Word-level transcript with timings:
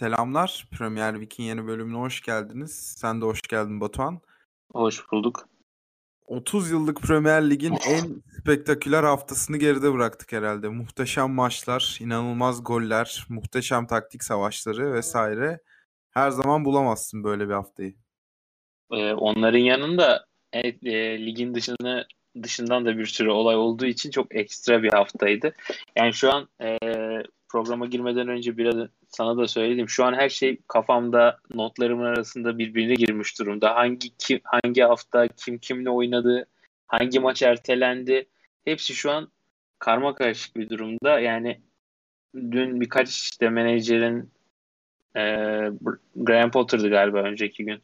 Selamlar. 0.00 0.66
Premier 0.78 1.20
Lig'in 1.20 1.44
yeni 1.44 1.66
bölümüne 1.66 1.98
hoş 1.98 2.20
geldiniz. 2.20 2.94
Sen 2.98 3.20
de 3.20 3.24
hoş 3.24 3.42
geldin 3.42 3.80
Batuhan. 3.80 4.20
Hoş 4.72 5.12
bulduk. 5.12 5.48
30 6.26 6.70
yıllık 6.70 7.02
Premier 7.02 7.50
Lig'in 7.50 7.76
en 7.88 8.22
spektaküler 8.40 9.04
haftasını 9.04 9.56
geride 9.56 9.92
bıraktık 9.92 10.32
herhalde. 10.32 10.68
Muhteşem 10.68 11.30
maçlar, 11.30 11.98
inanılmaz 12.00 12.64
goller, 12.64 13.26
muhteşem 13.28 13.86
taktik 13.86 14.24
savaşları 14.24 14.92
vesaire. 14.92 15.60
Her 16.10 16.30
zaman 16.30 16.64
bulamazsın 16.64 17.24
böyle 17.24 17.48
bir 17.48 17.54
haftayı. 17.54 17.94
Ee, 18.92 19.12
onların 19.12 19.58
yanında 19.58 20.26
evet, 20.52 20.84
e, 20.84 21.26
ligin 21.26 21.54
dışını 21.54 22.06
dışından 22.42 22.86
da 22.86 22.98
bir 22.98 23.06
sürü 23.06 23.30
olay 23.30 23.56
olduğu 23.56 23.86
için 23.86 24.10
çok 24.10 24.34
ekstra 24.34 24.82
bir 24.82 24.92
haftaydı. 24.92 25.54
Yani 25.96 26.12
şu 26.12 26.32
an 26.32 26.48
e, 26.62 26.78
programa 27.52 27.86
girmeden 27.86 28.28
önce 28.28 28.56
biraz 28.56 28.88
sana 29.08 29.36
da 29.36 29.48
söyledim. 29.48 29.88
Şu 29.88 30.04
an 30.04 30.14
her 30.14 30.28
şey 30.28 30.58
kafamda 30.68 31.38
notlarımın 31.54 32.04
arasında 32.04 32.58
birbirine 32.58 32.94
girmiş 32.94 33.38
durumda. 33.38 33.76
Hangi 33.76 34.16
kim, 34.18 34.40
hangi 34.44 34.82
hafta 34.82 35.28
kim 35.28 35.58
kimle 35.58 35.90
oynadı, 35.90 36.46
hangi 36.86 37.20
maç 37.20 37.42
ertelendi. 37.42 38.28
Hepsi 38.64 38.94
şu 38.94 39.10
an 39.10 39.28
karma 39.78 40.14
karışık 40.14 40.56
bir 40.56 40.68
durumda. 40.68 41.20
Yani 41.20 41.60
dün 42.34 42.80
birkaç 42.80 43.08
işte 43.10 43.48
menajerin 43.48 44.30
e, 45.16 45.22
Graham 46.16 46.50
Potter'dı 46.50 46.90
galiba 46.90 47.18
önceki 47.18 47.64
gün. 47.64 47.82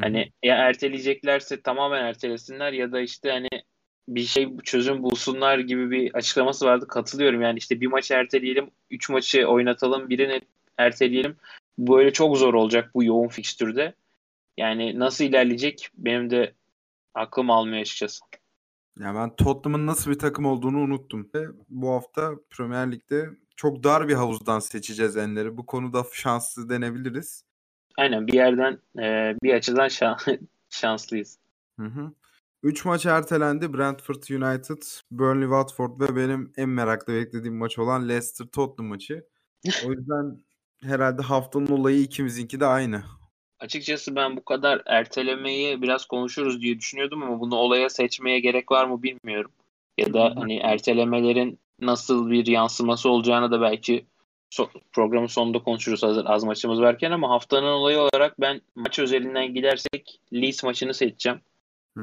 Hani 0.00 0.32
ya 0.42 0.56
erteleyeceklerse 0.56 1.60
tamamen 1.60 2.04
ertelesinler 2.04 2.72
ya 2.72 2.92
da 2.92 3.00
işte 3.00 3.30
hani 3.30 3.48
bir 4.08 4.22
şey 4.22 4.56
çözüm 4.64 5.02
bulsunlar 5.02 5.58
gibi 5.58 5.90
bir 5.90 6.14
açıklaması 6.14 6.66
vardı. 6.66 6.86
Katılıyorum. 6.88 7.42
Yani 7.42 7.58
işte 7.58 7.80
bir 7.80 7.86
maçı 7.86 8.14
erteleyelim, 8.14 8.70
üç 8.90 9.08
maçı 9.08 9.46
oynatalım, 9.46 10.08
birini 10.08 10.40
erteleyelim. 10.78 11.36
Böyle 11.78 12.12
çok 12.12 12.36
zor 12.36 12.54
olacak 12.54 12.90
bu 12.94 13.04
yoğun 13.04 13.28
fikstürde. 13.28 13.94
Yani 14.56 14.98
nasıl 14.98 15.24
ilerleyecek 15.24 15.88
benim 15.94 16.30
de 16.30 16.54
aklım 17.14 17.50
almıyor 17.50 17.80
açıkçası. 17.80 18.24
Ya 19.00 19.14
ben 19.14 19.36
Tottenham'ın 19.36 19.86
nasıl 19.86 20.10
bir 20.10 20.18
takım 20.18 20.46
olduğunu 20.46 20.78
unuttum. 20.78 21.30
Bu 21.68 21.90
hafta 21.90 22.30
Premier 22.50 22.92
Lig'de 22.92 23.28
çok 23.56 23.84
dar 23.84 24.08
bir 24.08 24.14
havuzdan 24.14 24.58
seçeceğiz 24.58 25.16
enleri. 25.16 25.56
Bu 25.56 25.66
konuda 25.66 26.04
şanslı 26.12 26.68
denebiliriz. 26.68 27.44
Aynen 27.96 28.26
bir 28.26 28.32
yerden 28.32 28.78
e, 28.98 29.36
bir 29.42 29.54
açıdan 29.54 29.88
şan, 29.88 30.18
şanslıyız. 30.70 31.38
Hı 31.80 31.86
hı. 31.86 32.12
3 32.64 32.84
maç 32.84 33.06
ertelendi. 33.06 33.72
Brentford 33.72 34.22
United, 34.30 34.82
Burnley 35.10 35.48
Watford 35.48 36.00
ve 36.00 36.16
benim 36.16 36.52
en 36.56 36.68
meraklı 36.68 37.14
beklediğim 37.14 37.56
maç 37.56 37.78
olan 37.78 38.08
Leicester 38.08 38.46
Tottenham 38.46 38.88
maçı. 38.88 39.26
O 39.86 39.92
yüzden 39.92 40.38
herhalde 40.82 41.22
haftanın 41.22 41.66
olayı 41.66 42.00
ikimizinki 42.00 42.60
de 42.60 42.66
aynı. 42.66 43.02
Açıkçası 43.60 44.16
ben 44.16 44.36
bu 44.36 44.44
kadar 44.44 44.82
ertelemeyi 44.86 45.82
biraz 45.82 46.04
konuşuruz 46.04 46.60
diye 46.60 46.78
düşünüyordum 46.78 47.22
ama 47.22 47.40
bunu 47.40 47.54
olaya 47.56 47.90
seçmeye 47.90 48.40
gerek 48.40 48.70
var 48.70 48.84
mı 48.84 49.02
bilmiyorum. 49.02 49.50
Ya 49.98 50.14
da 50.14 50.32
hani 50.36 50.56
ertelemelerin 50.56 51.58
nasıl 51.80 52.30
bir 52.30 52.46
yansıması 52.46 53.10
olacağını 53.10 53.50
da 53.50 53.60
belki 53.60 54.06
so- 54.52 54.80
programın 54.92 55.26
sonunda 55.26 55.58
konuşuruz 55.58 56.02
hazır 56.02 56.24
az 56.26 56.44
maçımız 56.44 56.80
varken 56.80 57.10
ama 57.10 57.30
haftanın 57.30 57.72
olayı 57.72 57.98
olarak 57.98 58.40
ben 58.40 58.60
maç 58.74 58.98
özelinden 58.98 59.54
gidersek 59.54 60.20
Leeds 60.32 60.64
maçını 60.64 60.94
seçeceğim. 60.94 61.40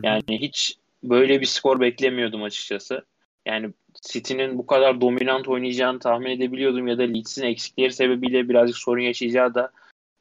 Yani 0.03 0.41
hiç 0.41 0.77
böyle 1.03 1.41
bir 1.41 1.45
skor 1.45 1.79
beklemiyordum 1.79 2.43
açıkçası. 2.43 3.05
Yani 3.45 3.73
City'nin 4.01 4.57
bu 4.57 4.65
kadar 4.65 5.01
dominant 5.01 5.47
oynayacağını 5.47 5.99
tahmin 5.99 6.29
edebiliyordum 6.29 6.87
ya 6.87 6.97
da 6.97 7.03
Leeds'in 7.03 7.43
eksikleri 7.43 7.93
sebebiyle 7.93 8.49
birazcık 8.49 8.77
sorun 8.77 9.01
yaşayacağı 9.01 9.55
da 9.55 9.71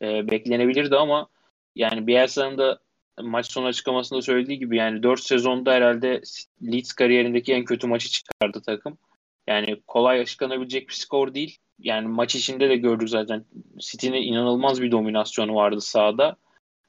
e, 0.02 0.30
beklenebilirdi 0.30 0.96
ama 0.96 1.28
yani 1.76 2.06
Bielsa'nın 2.06 2.58
da 2.58 2.78
maç 3.22 3.52
sonu 3.52 3.66
açıklamasında 3.66 4.22
söylediği 4.22 4.58
gibi 4.58 4.76
yani 4.76 5.02
4 5.02 5.20
sezonda 5.20 5.72
herhalde 5.72 6.20
Leeds 6.62 6.92
kariyerindeki 6.92 7.52
en 7.52 7.64
kötü 7.64 7.86
maçı 7.86 8.08
çıkardı 8.08 8.62
takım. 8.66 8.98
Yani 9.46 9.80
kolay 9.86 10.20
açıklanabilecek 10.20 10.88
bir 10.88 10.94
skor 10.94 11.34
değil. 11.34 11.58
Yani 11.78 12.08
maç 12.08 12.34
içinde 12.34 12.68
de 12.68 12.76
gördük 12.76 13.08
zaten. 13.08 13.44
City'nin 13.78 14.22
inanılmaz 14.22 14.82
bir 14.82 14.90
dominasyonu 14.90 15.54
vardı 15.54 15.80
sahada. 15.80 16.36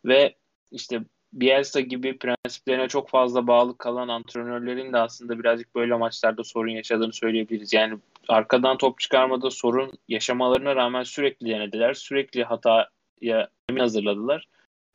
Ve 0.06 0.36
işte 0.72 1.02
Bielsa 1.34 1.80
gibi 1.80 2.18
prensiplerine 2.18 2.88
çok 2.88 3.10
fazla 3.10 3.48
bağlı 3.48 3.78
kalan 3.78 4.08
antrenörlerin 4.08 4.94
de 4.94 4.98
aslında 4.98 5.40
birazcık 5.40 5.76
böyle 5.76 5.96
maçlarda 5.96 6.44
sorun 6.44 6.72
yaşadığını 6.72 7.14
söyleyebiliriz. 7.14 7.74
Yani 7.74 7.98
arkadan 8.28 8.78
top 8.78 9.00
çıkarmada 9.00 9.52
sorun 9.52 9.92
yaşamalarına 10.08 10.76
rağmen 10.76 11.04
sürekli 11.04 11.50
denediler. 11.50 11.94
Sürekli 11.94 12.44
hataya 12.44 13.50
emin 13.70 13.80
hazırladılar. 13.80 14.48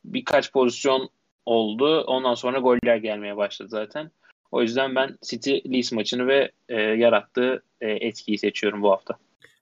Birkaç 0.05 0.51
pozisyon 0.51 1.09
oldu. 1.45 2.01
Ondan 2.01 2.33
sonra 2.33 2.59
goller 2.59 2.97
gelmeye 2.97 3.37
başladı 3.37 3.69
zaten. 3.69 4.11
O 4.51 4.61
yüzden 4.61 4.95
ben 4.95 5.17
City 5.23 5.51
Leeds 5.51 5.91
maçını 5.91 6.27
ve 6.27 6.51
e, 6.69 6.75
yarattığı 6.81 7.63
e, 7.81 7.91
etkiyi 7.91 8.37
seçiyorum 8.37 8.81
bu 8.81 8.91
hafta. 8.91 9.17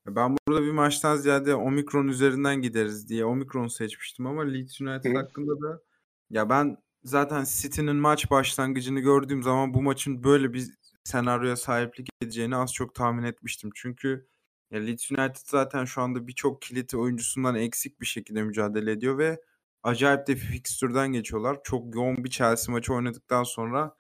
Ben 0.08 0.38
burada 0.48 0.66
bir 0.66 0.72
maçtan 0.72 1.16
ziyade 1.16 1.56
Omikron 1.56 2.08
üzerinden 2.08 2.62
gideriz 2.62 3.10
diye 3.10 3.26
Omikron 3.26 3.68
seçmiştim 3.68 4.28
ama 4.28 4.44
Leeds 4.44 4.82
United 4.82 5.14
Hı. 5.14 5.18
hakkında 5.18 5.62
da 5.62 5.82
ya 6.30 6.50
ben 6.50 6.78
zaten 7.04 7.46
City'nin 7.48 7.96
maç 7.96 8.32
başlangıcını 8.32 9.00
gördüğüm 9.00 9.44
zaman 9.44 9.74
bu 9.74 9.82
maçın 9.82 10.24
böyle 10.24 10.54
bir 10.54 10.70
senaryoya 11.04 11.56
sahiplik 11.56 12.10
edeceğini 12.22 12.56
az 12.56 12.74
çok 12.74 12.96
tahmin 12.96 13.24
etmiştim. 13.24 13.70
Çünkü 13.76 14.28
ya 14.72 14.80
Leeds 14.80 15.12
United 15.12 15.36
zaten 15.46 15.86
şu 15.86 16.02
anda 16.02 16.28
birçok 16.28 16.62
kilit 16.62 16.94
oyuncusundan 16.94 17.56
eksik 17.56 18.02
bir 18.02 18.06
şekilde 18.06 18.44
mücadele 18.44 18.92
ediyor 18.92 19.18
ve 19.18 19.42
acayip 19.84 20.28
de 20.28 20.36
fikstürden 20.36 21.14
geçiyorlar. 21.14 21.58
Çok 21.64 21.96
yoğun 21.96 22.24
bir 22.24 22.30
Chelsea 22.30 22.74
maçı 22.74 22.94
oynadıktan 22.94 23.44
sonra 23.44 23.96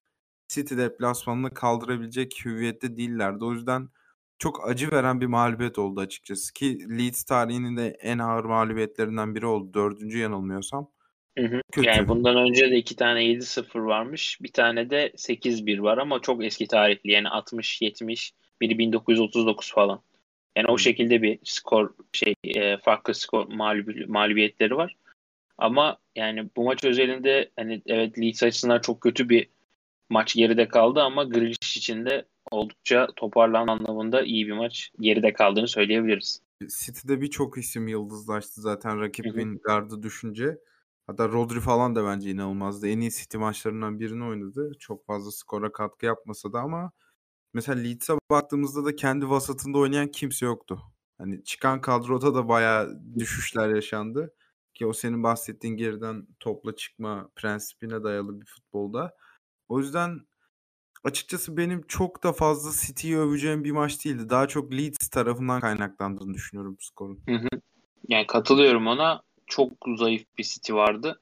City 0.47 0.77
deplasmanını 0.77 1.53
kaldırabilecek 1.53 2.41
hüviyette 2.45 2.97
değillerdi. 2.97 3.45
O 3.45 3.53
yüzden 3.53 3.89
çok 4.39 4.69
acı 4.69 4.91
veren 4.91 5.21
bir 5.21 5.25
mağlubiyet 5.25 5.79
oldu 5.79 5.99
açıkçası 5.99 6.53
ki 6.53 6.97
Leeds 6.97 7.23
tarihinin 7.23 7.77
de 7.77 7.89
en 7.89 8.19
ağır 8.19 8.45
mağlubiyetlerinden 8.45 9.35
biri 9.35 9.45
oldu. 9.45 9.73
Dördüncü 9.73 10.17
yanılmıyorsam. 10.17 10.94
Hı 11.37 11.45
hı. 11.45 11.61
Kötü. 11.71 11.87
Yani 11.87 12.07
bundan 12.07 12.37
önce 12.37 12.71
de 12.71 12.77
iki 12.77 12.95
tane 12.95 13.23
7-0 13.23 13.85
varmış. 13.85 14.37
Bir 14.41 14.51
tane 14.51 14.89
de 14.89 15.11
8-1 15.17 15.83
var 15.83 15.97
ama 15.97 16.21
çok 16.21 16.43
eski 16.43 16.67
tarihli. 16.67 17.11
Yani 17.11 17.27
60-70, 17.27 18.31
biri 18.61 18.77
1939 18.77 19.73
falan. 19.73 20.01
Yani 20.55 20.67
o 20.67 20.77
şekilde 20.77 21.21
bir 21.21 21.39
skor 21.43 21.93
şey 22.13 22.33
e, 22.43 22.77
farklı 22.77 23.13
skor 23.13 23.47
mağlubi, 23.47 24.05
mağlubiyetleri 24.07 24.75
var. 24.75 24.95
Ama 25.57 25.97
yani 26.15 26.49
bu 26.55 26.63
maç 26.63 26.83
özelinde 26.83 27.51
hani 27.55 27.81
evet 27.85 28.19
Leeds 28.19 28.43
açısından 28.43 28.79
çok 28.79 29.01
kötü 29.01 29.29
bir 29.29 29.47
maç 30.09 30.35
geride 30.35 30.67
kaldı 30.67 31.01
ama 31.01 31.23
Grealish 31.23 31.77
için 31.77 32.05
de 32.05 32.25
oldukça 32.51 33.07
toparlan 33.15 33.67
anlamında 33.67 34.21
iyi 34.21 34.47
bir 34.47 34.51
maç 34.51 34.91
geride 34.99 35.33
kaldığını 35.33 35.67
söyleyebiliriz. 35.67 36.41
City'de 36.61 37.21
birçok 37.21 37.57
isim 37.57 37.87
yıldızlaştı 37.87 38.61
zaten 38.61 39.01
rakibin 39.01 39.59
gardı 39.63 40.03
düşünce. 40.03 40.57
Hatta 41.07 41.29
Rodri 41.29 41.59
falan 41.59 41.95
da 41.95 42.05
bence 42.05 42.29
inanılmazdı. 42.31 42.87
En 42.87 42.99
iyi 42.99 43.11
City 43.11 43.37
maçlarından 43.37 43.99
birini 43.99 44.25
oynadı. 44.25 44.71
Çok 44.79 45.05
fazla 45.05 45.31
skora 45.31 45.71
katkı 45.71 46.05
yapmasa 46.05 46.53
da 46.53 46.59
ama 46.59 46.91
mesela 47.53 47.79
Leeds'e 47.79 48.13
baktığımızda 48.29 48.85
da 48.85 48.95
kendi 48.95 49.29
vasatında 49.29 49.77
oynayan 49.77 50.07
kimse 50.07 50.45
yoktu. 50.45 50.81
Hani 51.17 51.43
çıkan 51.43 51.81
kadroda 51.81 52.35
da 52.35 52.47
bayağı 52.47 52.99
düşüşler 53.19 53.69
yaşandı. 53.69 54.33
Ki 54.73 54.85
o 54.85 54.93
senin 54.93 55.23
bahsettiğin 55.23 55.77
geriden 55.77 56.27
topla 56.39 56.75
çıkma 56.75 57.29
prensibine 57.35 58.03
dayalı 58.03 58.41
bir 58.41 58.45
futbolda. 58.45 59.15
O 59.67 59.79
yüzden 59.79 60.19
açıkçası 61.03 61.57
benim 61.57 61.81
çok 61.87 62.23
da 62.23 62.33
fazla 62.33 62.71
City'yi 62.85 63.17
öveceğim 63.17 63.63
bir 63.63 63.71
maç 63.71 64.05
değildi. 64.05 64.29
Daha 64.29 64.47
çok 64.47 64.73
Leeds 64.73 65.07
tarafından 65.07 65.61
kaynaklandığını 65.61 66.33
düşünüyorum 66.33 66.77
skorun. 66.79 67.19
Hı 67.27 67.35
hı. 67.35 67.47
Yani 68.07 68.27
katılıyorum 68.27 68.87
ona 68.87 69.21
çok 69.47 69.71
zayıf 69.97 70.23
bir 70.37 70.43
City 70.43 70.73
vardı. 70.73 71.19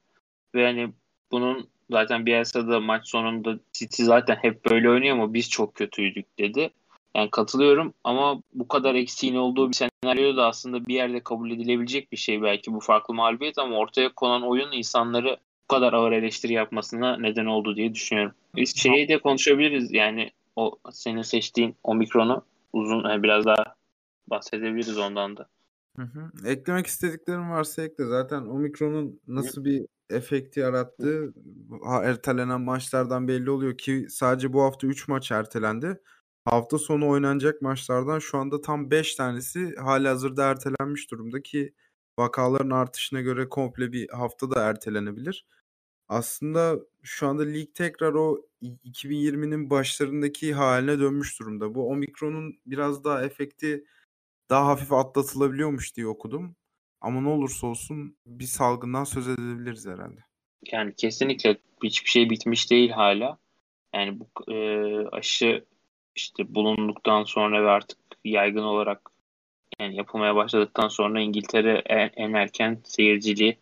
Ve 0.56 0.66
hani 0.66 0.94
bunun 1.31 1.68
zaten 1.90 2.25
Bielsa'da 2.25 2.80
maç 2.80 3.10
sonunda 3.10 3.60
City 3.74 4.04
zaten 4.04 4.36
hep 4.36 4.66
böyle 4.66 4.90
oynuyor 4.90 5.16
ama 5.16 5.34
biz 5.34 5.50
çok 5.50 5.75
kötüydük 5.75 6.40
dedi. 6.40 6.70
Yani 7.16 7.30
katılıyorum 7.30 7.94
ama 8.04 8.42
bu 8.54 8.68
kadar 8.68 8.96
eksiğin 8.96 9.36
olduğu 9.36 9.70
bir 9.70 9.75
senaryoda 9.75 10.38
da 10.38 10.48
aslında 10.48 10.88
bir 10.88 10.94
yerde 10.94 11.20
kabul 11.20 11.52
edilebilecek 11.52 12.12
bir 12.12 12.18
şey 12.18 12.42
belki 12.42 12.74
bu 12.74 12.80
farklı 12.80 13.14
mağlubiyet 13.14 13.58
ama 13.58 13.78
ortaya 13.78 14.10
konan 14.10 14.44
oyun 14.44 14.72
insanları 14.72 15.38
bu 15.64 15.68
kadar 15.68 15.94
ağır 15.94 16.12
eleştiri 16.12 16.54
yapmasına 16.54 17.18
neden 17.18 17.46
oldu 17.46 17.75
diye 17.75 17.94
düşünüyorum. 17.94 18.36
Biz 18.56 18.78
şeyi 18.78 19.08
de 19.08 19.20
konuşabiliriz 19.20 19.92
yani 19.92 20.31
o 20.56 20.75
senin 20.92 21.22
seçtiğin 21.22 21.75
omikronu 21.84 22.44
uzun 22.74 23.24
biraz 23.24 23.46
daha 23.46 23.75
bahsedebiliriz 24.28 24.98
ondan 24.98 25.38
da. 25.38 25.48
Hı 25.98 26.01
hı. 26.01 26.31
Eklemek 26.48 26.88
istediklerim 26.88 27.50
varsa 27.50 27.81
ekle. 27.84 28.06
Zaten 28.06 28.42
Omikron'un 28.42 29.19
nasıl 29.28 29.66
bir 29.66 29.86
efekti 30.10 30.60
yarattığı 30.60 31.34
ertelenen 32.04 32.62
maçlardan 32.62 33.28
belli 33.28 33.50
oluyor 33.50 33.78
ki 33.78 34.07
sadece 34.10 34.54
bu 34.54 34.62
hafta 34.63 34.88
3 34.88 35.07
maç 35.07 35.31
ertelendi. 35.31 36.01
Hafta 36.45 36.78
sonu 36.80 37.10
oynanacak 37.10 37.62
maçlardan 37.62 38.19
şu 38.19 38.38
anda 38.38 38.62
tam 38.62 38.92
5 38.92 39.16
tanesi 39.16 39.75
hali 39.75 40.07
hazırda 40.07 40.44
ertelenmiş 40.50 41.12
durumda 41.12 41.42
ki 41.42 41.74
vakaların 42.19 42.69
artışına 42.69 43.22
göre 43.22 43.50
komple 43.50 43.92
bir 43.92 44.10
hafta 44.10 44.51
da 44.51 44.63
ertelenebilir. 44.63 45.46
Aslında 46.10 46.80
şu 47.04 47.28
anda 47.28 47.44
lig 47.44 47.69
tekrar 47.75 48.13
o 48.13 48.46
2020'nin 48.62 49.69
başlarındaki 49.69 50.54
haline 50.54 51.00
dönmüş 51.00 51.39
durumda. 51.39 51.75
Bu 51.75 51.89
omikronun 51.89 52.60
biraz 52.66 53.04
daha 53.04 53.24
efekti 53.25 53.86
daha 54.54 54.68
hafif 54.68 54.94
atlatılabiliyormuş 54.94 55.96
diye 55.96 56.08
okudum. 56.08 56.56
Ama 57.02 57.22
ne 57.22 57.30
olursa 57.30 57.68
olsun 57.68 58.18
bir 58.26 58.46
salgından 58.46 59.04
söz 59.04 59.28
edebiliriz 59.28 59.88
herhalde. 59.88 60.20
Yani 60.72 60.94
kesinlikle 60.96 61.58
hiçbir 61.84 62.10
şey 62.10 62.30
bitmiş 62.30 62.72
değil 62.72 62.90
hala. 62.90 63.38
Yani 63.96 64.20
bu 64.20 64.54
e, 64.54 64.58
aşı 65.08 65.66
işte 66.16 66.56
bulunduktan 66.56 67.24
sonra 67.24 67.64
ve 67.64 67.70
artık 67.70 67.98
yaygın 68.26 68.64
olarak 68.64 69.10
yani 69.80 69.96
yapılmaya 69.96 70.36
başladıktan 70.36 70.88
sonra 70.88 71.22
İngiltere 71.22 71.84
en, 71.86 72.12
en 72.16 72.34
erken 72.34 72.82
seyircili 72.84 73.58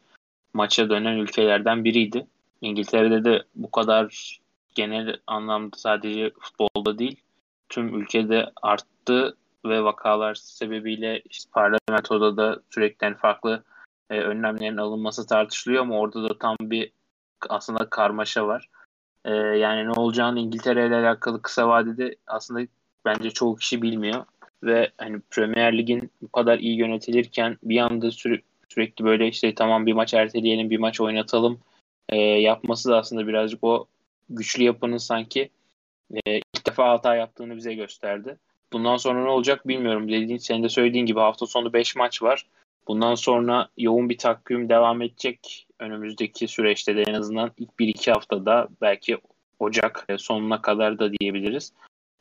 maça 0.53 0.89
dönen 0.89 1.17
ülkelerden 1.17 1.83
biriydi. 1.83 2.27
İngiltere'de 2.61 3.23
de 3.23 3.43
bu 3.55 3.71
kadar 3.71 4.39
genel 4.75 5.17
anlamda 5.27 5.77
sadece 5.77 6.31
futbolda 6.39 6.99
değil 6.99 7.21
tüm 7.69 8.01
ülkede 8.01 8.51
arttı 8.61 9.37
ve 9.65 9.83
vakalar 9.83 10.35
sebebiyle 10.35 11.21
işte 11.29 11.49
parlamentoda 11.53 12.37
da 12.37 12.61
sürekli 12.69 13.15
farklı 13.15 13.63
e, 14.09 14.19
önlemlerin 14.19 14.77
alınması 14.77 15.27
tartışılıyor 15.27 15.81
ama 15.81 15.99
orada 15.99 16.29
da 16.29 16.37
tam 16.39 16.55
bir 16.61 16.91
aslında 17.49 17.89
karmaşa 17.89 18.47
var. 18.47 18.69
E, 19.25 19.33
yani 19.33 19.85
ne 19.85 19.91
olacağını 19.91 20.39
İngiltere 20.39 20.87
ile 20.87 20.95
alakalı 20.95 21.41
kısa 21.41 21.67
vadede 21.67 22.15
aslında 22.27 22.67
bence 23.05 23.31
çoğu 23.31 23.55
kişi 23.55 23.81
bilmiyor 23.81 24.25
ve 24.63 24.91
hani 24.97 25.21
Premier 25.29 25.77
Lig'in 25.77 26.11
bu 26.21 26.31
kadar 26.31 26.59
iyi 26.59 26.77
yönetilirken 26.77 27.57
bir 27.63 27.77
anda 27.77 28.11
süre, 28.11 28.41
sürekli 28.69 29.05
böyle 29.05 29.27
işte 29.27 29.55
tamam 29.55 29.85
bir 29.85 29.93
maç 29.93 30.13
erteleyelim 30.13 30.69
bir 30.69 30.79
maç 30.79 31.01
oynatalım 31.01 31.59
e, 32.09 32.17
yapması 32.17 32.89
da 32.89 32.97
aslında 32.97 33.27
birazcık 33.27 33.63
o 33.63 33.87
güçlü 34.29 34.63
yapının 34.63 34.97
sanki 34.97 35.49
e, 36.25 36.37
ilk 36.37 36.67
defa 36.67 36.89
hata 36.89 37.15
yaptığını 37.15 37.55
bize 37.55 37.73
gösterdi. 37.73 38.37
Bundan 38.73 38.97
sonra 38.97 39.23
ne 39.23 39.29
olacak 39.29 39.67
bilmiyorum. 39.67 40.07
Dediğin, 40.07 40.37
senin 40.37 40.63
de 40.63 40.69
söylediğin 40.69 41.05
gibi 41.05 41.19
hafta 41.19 41.45
sonu 41.45 41.73
5 41.73 41.95
maç 41.95 42.23
var. 42.23 42.45
Bundan 42.87 43.15
sonra 43.15 43.69
yoğun 43.77 44.09
bir 44.09 44.17
takvim 44.17 44.69
devam 44.69 45.01
edecek 45.01 45.67
önümüzdeki 45.79 46.47
süreçte 46.47 46.95
de 46.95 47.01
en 47.01 47.13
azından 47.13 47.51
ilk 47.57 47.69
1-2 47.79 48.11
haftada 48.11 48.67
belki 48.81 49.17
Ocak 49.59 50.07
sonuna 50.17 50.61
kadar 50.61 50.99
da 50.99 51.13
diyebiliriz. 51.13 51.73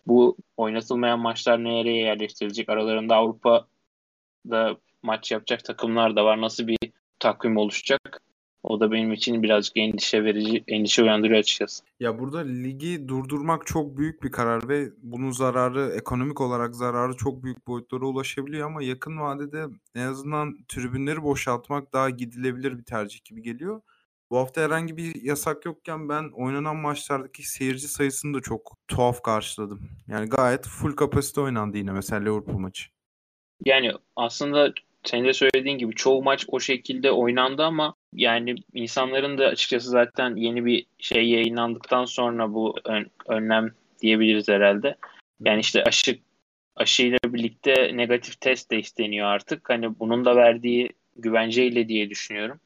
Bu 0.06 0.36
oynatılmayan 0.56 1.18
maçlar 1.20 1.64
nereye 1.64 2.02
yerleştirilecek? 2.02 2.68
Aralarında 2.68 3.16
Avrupa'da 3.16 4.76
maç 5.02 5.32
yapacak 5.32 5.64
takımlar 5.64 6.16
da 6.16 6.24
var. 6.24 6.40
Nasıl 6.40 6.66
bir 6.66 6.78
takvim 7.18 7.56
oluşacak? 7.56 8.22
O 8.62 8.80
da 8.80 8.92
benim 8.92 9.12
için 9.12 9.42
birazcık 9.42 9.76
endişe 9.76 10.24
verici, 10.24 10.64
endişe 10.68 11.02
uyandırıyor 11.02 11.38
açıkçası. 11.38 11.84
Ya 12.00 12.18
burada 12.18 12.38
ligi 12.38 13.08
durdurmak 13.08 13.66
çok 13.66 13.96
büyük 13.96 14.22
bir 14.22 14.32
karar 14.32 14.68
ve 14.68 14.90
bunun 15.02 15.30
zararı 15.30 15.92
ekonomik 15.94 16.40
olarak 16.40 16.74
zararı 16.74 17.16
çok 17.16 17.44
büyük 17.44 17.66
boyutlara 17.66 18.04
ulaşabiliyor 18.04 18.66
ama 18.66 18.82
yakın 18.82 19.20
vadede 19.20 19.66
en 19.94 20.06
azından 20.06 20.58
tribünleri 20.68 21.22
boşaltmak 21.22 21.92
daha 21.92 22.10
gidilebilir 22.10 22.78
bir 22.78 22.84
tercih 22.84 23.24
gibi 23.24 23.42
geliyor. 23.42 23.80
Bu 24.30 24.38
hafta 24.38 24.60
herhangi 24.60 24.96
bir 24.96 25.22
yasak 25.22 25.64
yokken 25.64 26.08
ben 26.08 26.30
oynanan 26.34 26.76
maçlardaki 26.76 27.42
seyirci 27.50 27.88
sayısını 27.88 28.34
da 28.34 28.40
çok 28.40 28.76
tuhaf 28.88 29.22
karşıladım. 29.22 29.80
Yani 30.08 30.28
gayet 30.28 30.66
full 30.66 30.92
kapasite 30.92 31.40
oynandı 31.40 31.78
yine 31.78 31.92
mesela 31.92 32.20
Liverpool 32.20 32.58
maçı. 32.58 32.84
Yani 33.64 33.92
aslında 34.16 34.72
senin 35.04 35.24
de 35.24 35.32
söylediğin 35.32 35.78
gibi 35.78 35.94
çoğu 35.94 36.22
maç 36.22 36.44
o 36.48 36.60
şekilde 36.60 37.12
oynandı 37.12 37.64
ama 37.64 37.94
yani 38.12 38.54
insanların 38.74 39.38
da 39.38 39.46
açıkçası 39.46 39.90
zaten 39.90 40.36
yeni 40.36 40.64
bir 40.64 40.86
şey 40.98 41.28
yayınlandıktan 41.28 42.04
sonra 42.04 42.54
bu 42.54 42.76
ön, 42.84 43.06
önlem 43.26 43.70
diyebiliriz 44.02 44.48
herhalde. 44.48 44.96
Yani 45.44 45.60
işte 45.60 45.84
aşı 45.84 46.18
aşıyla 46.76 47.18
birlikte 47.26 47.96
negatif 47.96 48.40
test 48.40 48.70
de 48.70 48.78
isteniyor 48.78 49.26
artık. 49.26 49.70
Hani 49.70 49.98
bunun 49.98 50.24
da 50.24 50.36
verdiği 50.36 50.90
güvenceyle 51.16 51.88
diye 51.88 52.10
düşünüyorum. 52.10 52.60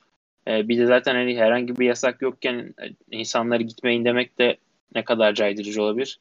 Ee, 0.48 0.68
bir 0.68 0.78
de 0.78 0.86
zaten 0.86 1.14
hani 1.14 1.36
herhangi 1.36 1.76
bir 1.76 1.86
yasak 1.86 2.22
yokken 2.22 2.74
insanları 3.10 3.62
gitmeyin 3.62 4.04
demek 4.04 4.38
de 4.38 4.56
ne 4.94 5.04
kadar 5.04 5.34
caydırıcı 5.34 5.82
olabilir. 5.82 6.18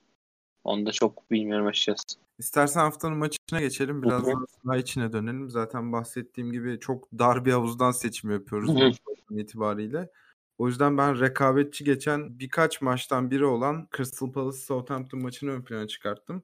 Onu 0.63 0.85
da 0.85 0.91
çok 0.91 1.31
bilmiyorum 1.31 1.67
açıkçası. 1.67 2.22
İstersen 2.37 2.79
haftanın 2.79 3.17
maçına 3.17 3.59
geçelim. 3.59 4.03
Biraz 4.03 4.23
daha 4.67 4.77
içine 4.77 5.13
dönelim. 5.13 5.49
Zaten 5.49 5.91
bahsettiğim 5.91 6.51
gibi 6.51 6.79
çok 6.79 7.11
dar 7.11 7.45
bir 7.45 7.51
havuzdan 7.51 7.91
seçim 7.91 8.31
yapıyoruz 8.31 8.97
itibariyle. 9.31 10.09
O 10.57 10.67
yüzden 10.67 10.97
ben 10.97 11.19
rekabetçi 11.19 11.83
geçen 11.83 12.39
birkaç 12.39 12.81
maçtan 12.81 13.31
biri 13.31 13.45
olan 13.45 13.87
Crystal 13.97 14.31
Palace 14.31 14.57
Southampton 14.57 15.21
maçını 15.21 15.51
ön 15.51 15.61
plana 15.61 15.87
çıkarttım. 15.87 16.43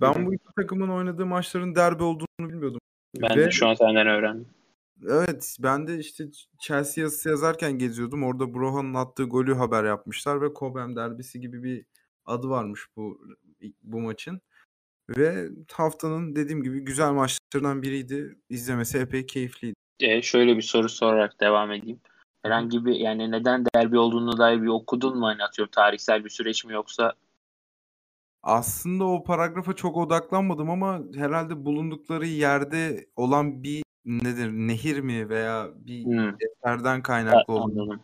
Ben 0.00 0.26
bu 0.26 0.34
iki 0.34 0.54
takımın 0.56 0.88
oynadığı 0.88 1.26
maçların 1.26 1.74
derbi 1.74 2.02
olduğunu 2.02 2.48
bilmiyordum. 2.48 2.80
Ben 3.16 3.36
Ve, 3.36 3.44
de 3.44 3.50
şu 3.50 3.66
an 3.66 3.74
senden 3.74 4.06
öğrendim. 4.06 4.48
Evet 5.08 5.56
ben 5.60 5.86
de 5.86 5.98
işte 5.98 6.24
Chelsea 6.58 7.02
yazısı 7.02 7.28
yazarken 7.28 7.72
geziyordum. 7.72 8.22
Orada 8.22 8.54
Brohan'ın 8.54 8.94
attığı 8.94 9.24
golü 9.24 9.54
haber 9.54 9.84
yapmışlar 9.84 10.42
ve 10.42 10.46
Cobham 10.58 10.96
derbisi 10.96 11.40
gibi 11.40 11.62
bir 11.62 11.84
adı 12.24 12.48
varmış 12.48 12.86
bu 12.96 13.20
bu 13.82 14.00
maçın. 14.00 14.40
Ve 15.10 15.48
haftanın 15.72 16.36
dediğim 16.36 16.62
gibi 16.62 16.80
güzel 16.80 17.12
maçlarından 17.12 17.82
biriydi. 17.82 18.38
İzlemesi 18.48 18.98
epey 18.98 19.26
keyifliydi. 19.26 19.74
E, 20.00 20.22
şöyle 20.22 20.56
bir 20.56 20.62
soru 20.62 20.88
sorarak 20.88 21.40
devam 21.40 21.72
edeyim. 21.72 22.00
Herhangi 22.42 22.84
bir 22.84 22.94
yani 22.94 23.30
neden 23.30 23.64
derbi 23.74 23.98
olduğunu 23.98 24.38
dair 24.38 24.62
bir 24.62 24.66
okudun 24.66 25.18
mu? 25.18 25.26
Hani 25.26 25.44
atıyorum 25.44 25.70
tarihsel 25.70 26.24
bir 26.24 26.30
süreç 26.30 26.64
mi 26.64 26.72
yoksa? 26.72 27.14
Aslında 28.42 29.04
o 29.04 29.24
paragrafa 29.24 29.72
çok 29.72 29.96
odaklanmadım 29.96 30.70
ama 30.70 31.00
herhalde 31.14 31.64
bulundukları 31.64 32.26
yerde 32.26 33.06
olan 33.16 33.62
bir 33.62 33.82
nedir 34.04 34.50
nehir 34.50 35.00
mi 35.00 35.28
veya 35.28 35.68
bir 35.76 36.04
hmm. 36.04 36.34
eserden 36.40 37.02
kaynaklı 37.02 37.54
evet, 37.54 37.60
Anladım. 37.64 38.00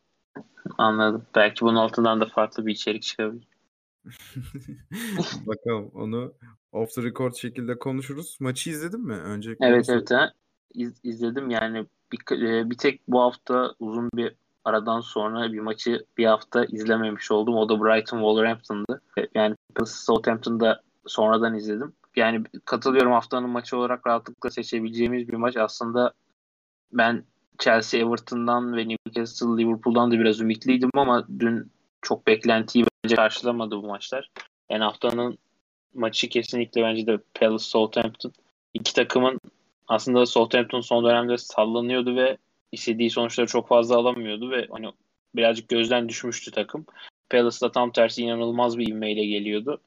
Anladım. 0.78 1.26
Belki 1.34 1.60
bunun 1.60 1.76
altından 1.76 2.20
da 2.20 2.26
farklı 2.26 2.66
bir 2.66 2.72
içerik 2.72 3.02
çıkabilir. 3.02 3.51
Bakalım 5.46 5.90
onu 5.94 6.34
off 6.72 6.94
the 6.94 7.02
record 7.02 7.34
şekilde 7.34 7.78
konuşuruz. 7.78 8.36
Maçı 8.40 8.70
izledin 8.70 9.00
mi? 9.00 9.14
Öncelikle 9.14 9.66
evet 9.66 9.86
evet 9.88 10.10
ha. 10.10 10.32
İz, 10.74 11.00
izledim 11.02 11.50
yani 11.50 11.86
bir, 12.12 12.42
e, 12.42 12.70
bir 12.70 12.76
tek 12.76 13.00
bu 13.08 13.20
hafta 13.20 13.74
uzun 13.78 14.10
bir 14.14 14.34
aradan 14.64 15.00
sonra 15.00 15.52
bir 15.52 15.60
maçı 15.60 16.06
bir 16.18 16.26
hafta 16.26 16.64
izlememiş 16.64 17.30
oldum. 17.30 17.54
O 17.54 17.68
da 17.68 17.80
Brighton 17.80 18.18
Wolverhampton'dı. 18.18 19.02
E, 19.18 19.28
yani 19.34 19.56
Southampton'da 19.86 20.82
sonradan 21.06 21.54
izledim. 21.54 21.92
Yani 22.16 22.44
katılıyorum 22.64 23.12
haftanın 23.12 23.50
maçı 23.50 23.76
olarak 23.76 24.06
rahatlıkla 24.06 24.50
seçebileceğimiz 24.50 25.28
bir 25.28 25.36
maç. 25.36 25.56
Aslında 25.56 26.12
ben 26.92 27.24
Chelsea 27.58 28.00
Everton'dan 28.00 28.76
ve 28.76 28.88
Newcastle 28.88 29.46
Liverpool'dan 29.46 30.10
da 30.10 30.18
biraz 30.18 30.40
ümitliydim 30.40 30.90
ama 30.94 31.26
dün 31.38 31.72
çok 32.02 32.26
beklentiyi 32.26 32.84
bence 33.04 33.16
karşılamadı 33.16 33.76
bu 33.76 33.86
maçlar. 33.86 34.30
Yani 34.70 34.84
haftanın 34.84 35.38
maçı 35.94 36.28
kesinlikle 36.28 36.82
bence 36.82 37.06
de 37.06 37.18
Palace 37.34 37.64
Southampton. 37.64 38.32
İki 38.74 38.94
takımın 38.94 39.40
aslında 39.88 40.26
Southampton 40.26 40.80
son 40.80 41.04
dönemde 41.04 41.38
sallanıyordu 41.38 42.16
ve 42.16 42.36
istediği 42.72 43.10
sonuçları 43.10 43.46
çok 43.46 43.68
fazla 43.68 43.96
alamıyordu 43.96 44.50
ve 44.50 44.66
hani 44.70 44.92
birazcık 45.36 45.68
gözden 45.68 46.08
düşmüştü 46.08 46.50
takım. 46.50 46.86
Palace 47.30 47.60
da 47.60 47.72
tam 47.72 47.92
tersi 47.92 48.22
inanılmaz 48.22 48.78
bir 48.78 48.88
ivmeyle 48.88 49.24
geliyordu. 49.24 49.80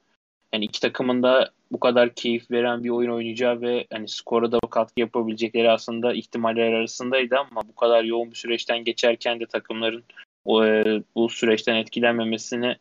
Yani 0.54 0.66
iki 0.66 0.82
takımın 0.82 1.24
da 1.24 1.52
bu 1.72 1.80
kadar 1.80 2.16
keyif 2.16 2.52
veren 2.52 2.84
bir 2.84 2.90
oyun 2.90 3.12
oynayacağı 3.12 3.62
ve 3.62 3.88
hani 3.94 4.08
skora 4.08 4.52
da 4.52 4.60
katkı 4.70 5.00
yapabilecekleri 5.00 5.72
aslında 5.72 6.14
ihtimaller 6.14 6.74
arasındaydı 6.74 7.36
ama 7.38 7.62
bu 7.68 7.76
kadar 7.76 8.04
yoğun 8.04 8.32
bir 8.32 8.36
süreçten 8.36 8.84
geçerken 8.84 9.40
de 9.40 9.46
takımların 9.46 10.04
o, 10.46 10.66
e, 10.66 11.04
bu 11.16 11.30
süreçten 11.30 11.76
etkilenmemesini 11.76 12.78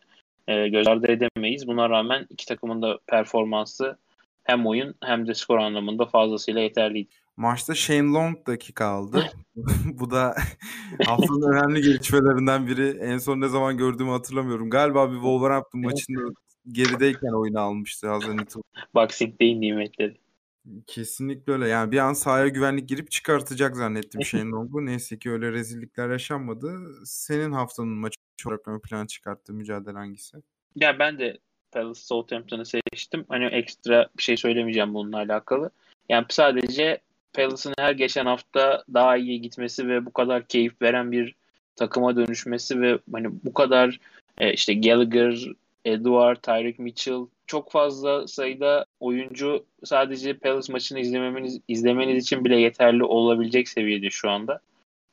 e, 0.48 0.68
göz 0.68 0.86
ardı 0.86 1.06
edemeyiz. 1.06 1.66
Buna 1.66 1.90
rağmen 1.90 2.26
iki 2.30 2.46
takımın 2.46 2.82
da 2.82 2.98
performansı 3.06 3.98
hem 4.44 4.66
oyun 4.66 4.94
hem 5.02 5.26
de 5.26 5.34
skor 5.34 5.58
anlamında 5.58 6.06
fazlasıyla 6.06 6.60
yeterliydi. 6.60 7.10
Maçta 7.36 7.74
Shane 7.74 8.12
Long 8.12 8.46
dakika 8.46 8.84
aldı. 8.84 9.32
Bu 9.84 10.10
da 10.10 10.34
haftanın 11.06 11.52
önemli 11.52 11.82
gelişmelerinden 11.82 12.66
biri. 12.66 12.98
En 13.00 13.18
son 13.18 13.40
ne 13.40 13.48
zaman 13.48 13.76
gördüğümü 13.76 14.10
hatırlamıyorum. 14.10 14.70
Galiba 14.70 15.10
bir 15.10 15.14
Wolverhampton 15.14 15.80
maçında 15.80 16.20
gerideyken 16.72 17.40
oyunu 17.40 17.60
almıştı 17.60 18.08
Little. 18.38 18.60
Boxing 18.94 19.40
Day 19.40 19.60
nimetleri. 19.60 20.23
Kesinlikle 20.86 21.52
öyle. 21.52 21.68
Yani 21.68 21.92
bir 21.92 21.98
an 21.98 22.12
sahaya 22.12 22.48
güvenlik 22.48 22.88
girip 22.88 23.10
çıkartacak 23.10 23.76
zannettim 23.76 24.24
Shane 24.24 24.50
Long'u. 24.50 24.86
Neyse 24.86 25.18
ki 25.18 25.30
öyle 25.30 25.52
rezillikler 25.52 26.10
yaşanmadı. 26.10 26.80
Senin 27.04 27.52
haftanın 27.52 27.88
maçı 27.88 28.16
olarak 28.46 28.68
ön 28.68 28.80
plan 28.80 29.06
çıkarttığı 29.06 29.52
mücadele 29.52 29.98
hangisi? 29.98 30.36
Ya 30.76 30.98
ben 30.98 31.18
de 31.18 31.38
Palace 31.72 32.00
Southampton'ı 32.00 32.66
seçtim. 32.66 33.24
Hani 33.28 33.44
ekstra 33.44 34.08
bir 34.18 34.22
şey 34.22 34.36
söylemeyeceğim 34.36 34.94
bununla 34.94 35.16
alakalı. 35.16 35.70
Yani 36.08 36.26
sadece 36.28 37.00
Palace'ın 37.32 37.74
her 37.78 37.92
geçen 37.92 38.26
hafta 38.26 38.84
daha 38.94 39.16
iyi 39.16 39.40
gitmesi 39.40 39.88
ve 39.88 40.06
bu 40.06 40.12
kadar 40.12 40.46
keyif 40.46 40.82
veren 40.82 41.12
bir 41.12 41.34
takıma 41.76 42.16
dönüşmesi 42.16 42.80
ve 42.80 42.98
hani 43.12 43.28
bu 43.44 43.54
kadar 43.54 44.00
e, 44.38 44.52
işte 44.52 44.74
Gallagher, 44.74 45.48
Edward, 45.84 46.36
Tyreek 46.36 46.78
Mitchell 46.78 47.26
çok 47.46 47.72
fazla 47.72 48.26
sayıda 48.28 48.86
oyuncu 49.00 49.64
sadece 49.84 50.38
Palace 50.38 50.72
maçını 50.72 51.00
izlemeniz, 51.00 51.60
izlemeniz 51.68 52.24
için 52.24 52.44
bile 52.44 52.60
yeterli 52.60 53.04
olabilecek 53.04 53.68
seviyede 53.68 54.10
şu 54.10 54.30
anda. 54.30 54.60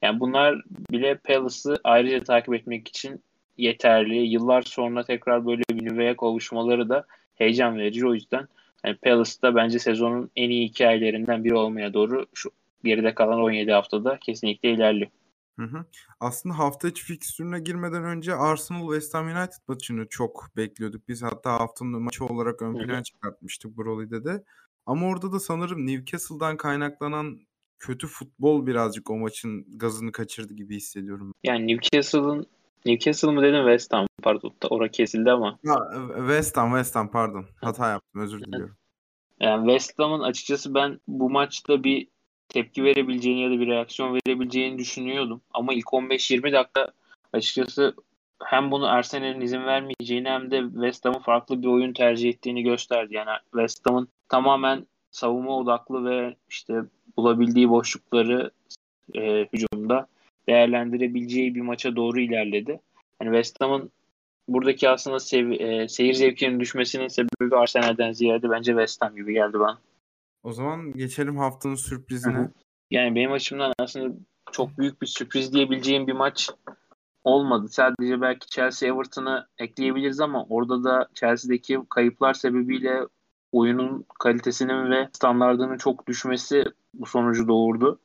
Yani 0.01 0.20
bunlar 0.20 0.62
bile 0.92 1.16
Palace'ı 1.16 1.78
ayrıca 1.84 2.24
takip 2.24 2.54
etmek 2.54 2.88
için 2.88 3.22
yeterli. 3.58 4.18
Yıllar 4.18 4.62
sonra 4.62 5.04
tekrar 5.04 5.46
böyle 5.46 5.63
bir 5.72 5.86
nüveye 5.86 6.16
kavuşmaları 6.18 6.90
da 6.90 7.06
heyecan 7.36 7.78
verici. 7.78 8.08
O 8.08 8.13
yüzden 8.13 8.48
yani 8.86 8.96
Palace'da 8.96 9.56
bence 9.56 9.80
sezonun 9.80 10.30
en 10.36 10.50
iyi 10.50 10.68
hikayelerinden 10.68 11.44
biri 11.44 11.56
olmaya 11.56 11.94
doğru 11.94 12.25
şu 12.34 12.51
geride 12.84 13.13
kalan 13.13 13.40
17 13.40 13.72
haftada 13.72 14.18
kesinlikle 14.18 14.72
ilerliyor. 14.72 15.12
Hı 15.60 15.65
hı. 15.65 15.86
Aslında 16.20 16.58
hafta 16.58 16.88
içi 16.88 17.03
fikstürüne 17.03 17.60
girmeden 17.60 18.03
önce 18.03 18.36
Arsenal 18.36 18.81
West 18.81 19.13
Ham 19.13 19.27
United 19.27 19.62
maçını 19.67 20.10
çok 20.10 20.50
bekliyorduk. 20.58 21.08
Biz 21.08 21.24
hatta 21.24 21.51
haftanın 21.51 22.01
maçı 22.01 22.25
olarak 22.25 22.62
ön 22.62 22.74
plana 22.74 23.03
çıkartmıştık 23.03 23.77
Broly'de 23.77 24.25
de. 24.25 24.43
Ama 24.86 25.08
orada 25.08 25.31
da 25.31 25.39
sanırım 25.39 25.88
Newcastle'dan 25.88 26.58
kaynaklanan 26.58 27.39
kötü 27.79 28.08
futbol 28.08 28.67
birazcık 28.67 29.10
o 29.10 29.17
maçın 29.17 29.77
gazını 29.77 30.12
kaçırdı 30.12 30.53
gibi 30.53 30.75
hissediyorum. 30.75 31.34
Yani 31.43 31.67
Newcastle'ın 31.67 32.48
Newcastle 32.86 33.31
mı 33.31 33.41
dedim 33.41 33.63
West 33.63 33.93
Ham 33.93 34.08
pardon. 34.24 34.53
Orada 34.70 34.91
kesildi 34.91 35.31
ama. 35.31 35.60
Ha, 35.67 35.91
West 36.17 36.58
Ham 36.58 36.70
West 36.70 36.96
Ham 36.96 37.12
pardon. 37.12 37.46
Hata 37.55 37.89
yaptım 37.89 38.22
özür 38.22 38.41
diliyorum. 38.41 38.75
Yani 39.39 39.72
West 39.72 40.00
Ham'ın 40.00 40.20
açıkçası 40.20 40.74
ben 40.74 41.00
bu 41.08 41.29
maçta 41.29 41.84
bir 41.84 42.08
tepki 42.53 42.84
verebileceğini 42.84 43.41
ya 43.41 43.50
da 43.51 43.60
bir 43.60 43.67
reaksiyon 43.67 44.13
verebileceğini 44.13 44.77
düşünüyordum. 44.77 45.41
Ama 45.53 45.74
ilk 45.74 45.86
15-20 45.86 46.53
dakika 46.53 46.88
açıkçası 47.34 47.96
hem 48.43 48.72
bunu 48.72 48.88
Arsenal'in 48.88 49.41
izin 49.41 49.65
vermeyeceğini 49.65 50.29
hem 50.29 50.51
de 50.51 50.62
West 50.74 51.05
Ham'ın 51.05 51.20
farklı 51.20 51.62
bir 51.62 51.67
oyun 51.67 51.93
tercih 51.93 52.29
ettiğini 52.29 52.63
gösterdi. 52.63 53.15
Yani 53.15 53.29
West 53.51 53.89
Ham'ın 53.89 54.08
tamamen 54.29 54.88
savunma 55.12 55.58
odaklı 55.58 56.05
ve 56.05 56.36
işte 56.50 56.81
bulabildiği 57.17 57.70
boşlukları 57.70 58.51
e, 59.15 59.48
hücumda 59.53 60.08
değerlendirebileceği 60.48 61.55
bir 61.55 61.62
maça 61.62 61.96
doğru 61.96 62.20
ilerledi. 62.20 62.79
Yani 63.22 63.36
West 63.36 63.62
Ham'ın 63.62 63.91
buradaki 64.48 64.89
aslında 64.89 65.20
sev, 65.20 65.51
e, 65.51 65.88
seyir 65.88 66.13
zevkinin 66.13 66.60
düşmesinin 66.60 67.08
sebebi 67.08 67.55
Arsenal'den 67.55 68.12
ziyade 68.12 68.50
bence 68.50 68.72
West 68.72 69.01
Ham 69.01 69.15
gibi 69.15 69.34
geldi 69.34 69.60
bana. 69.60 69.79
O 70.44 70.52
zaman 70.54 70.94
geçelim 70.94 71.38
haftanın 71.38 71.76
sürprizine. 71.76 72.50
Yani 72.92 73.16
benim 73.16 73.32
açımdan 73.32 73.74
aslında 73.80 74.16
çok 74.52 74.78
büyük 74.78 75.02
bir 75.02 75.08
sürpriz 75.08 75.54
diyebileceğim 75.54 76.08
bir 76.08 76.14
maç 76.14 76.50
olmadı. 77.24 77.68
Sadece 77.70 78.22
belki 78.22 78.50
Chelsea 78.50 78.90
Everton'ı 78.90 79.48
ekleyebiliriz 79.58 80.20
ama 80.20 80.46
orada 80.50 80.84
da 80.84 81.10
Chelsea'deki 81.14 81.80
kayıplar 81.90 82.34
sebebiyle 82.34 83.08
oyunun 83.52 84.06
kalitesinin 84.20 84.92
ve 84.92 85.10
standartının 85.14 85.78
çok 85.78 86.08
düşmesi 86.08 86.66
bu 86.94 87.06
sonucu 87.06 87.48
doğurdu. 87.48 88.00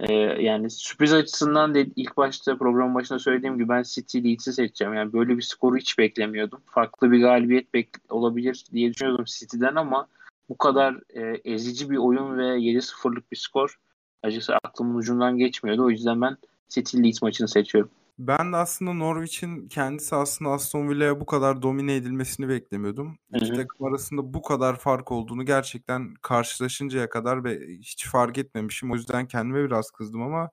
Ee, 0.00 0.14
yani 0.14 0.70
sürpriz 0.70 1.12
açısından 1.12 1.74
de 1.74 1.86
ilk 1.96 2.16
başta 2.16 2.58
program 2.58 2.94
başında 2.94 3.18
söylediğim 3.18 3.58
gibi 3.58 3.68
ben 3.68 3.82
City 3.82 4.18
Leeds'i 4.18 4.52
seçeceğim. 4.52 4.94
Yani 4.94 5.12
böyle 5.12 5.36
bir 5.36 5.42
skoru 5.42 5.76
hiç 5.76 5.98
beklemiyordum. 5.98 6.60
Farklı 6.66 7.12
bir 7.12 7.20
galibiyet 7.20 7.74
bek- 7.74 8.10
olabilir 8.10 8.64
diye 8.72 8.94
düşünüyordum 8.94 9.24
City'den 9.24 9.74
ama 9.74 10.08
bu 10.48 10.58
kadar 10.58 11.00
e, 11.14 11.40
ezici 11.44 11.90
bir 11.90 11.96
oyun 11.96 12.38
ve 12.38 12.42
7-0'lık 12.42 13.32
bir 13.32 13.36
skor 13.36 13.76
açıkçası 14.22 14.56
aklımın 14.56 14.94
ucundan 14.94 15.38
geçmiyordu. 15.38 15.84
O 15.84 15.90
yüzden 15.90 16.20
ben 16.20 16.36
City 16.68 17.02
Leeds 17.02 17.22
maçını 17.22 17.48
seçiyorum. 17.48 17.90
Ben 18.18 18.52
de 18.52 18.56
aslında 18.56 18.92
Norwich'in 18.92 19.68
kendisi 19.68 20.16
aslında 20.16 20.50
Aston 20.50 20.88
Villa'ya 20.88 21.20
bu 21.20 21.26
kadar 21.26 21.62
domine 21.62 21.94
edilmesini 21.94 22.48
beklemiyordum. 22.48 23.18
Hı 23.32 23.36
İki 23.36 23.52
takım 23.54 23.86
arasında 23.86 24.34
bu 24.34 24.42
kadar 24.42 24.78
fark 24.78 25.12
olduğunu 25.12 25.44
gerçekten 25.44 26.14
karşılaşıncaya 26.14 27.08
kadar 27.08 27.44
ve 27.44 27.60
hiç 27.78 28.08
fark 28.08 28.38
etmemişim. 28.38 28.92
O 28.92 28.94
yüzden 28.94 29.28
kendime 29.28 29.64
biraz 29.64 29.90
kızdım 29.90 30.22
ama 30.22 30.50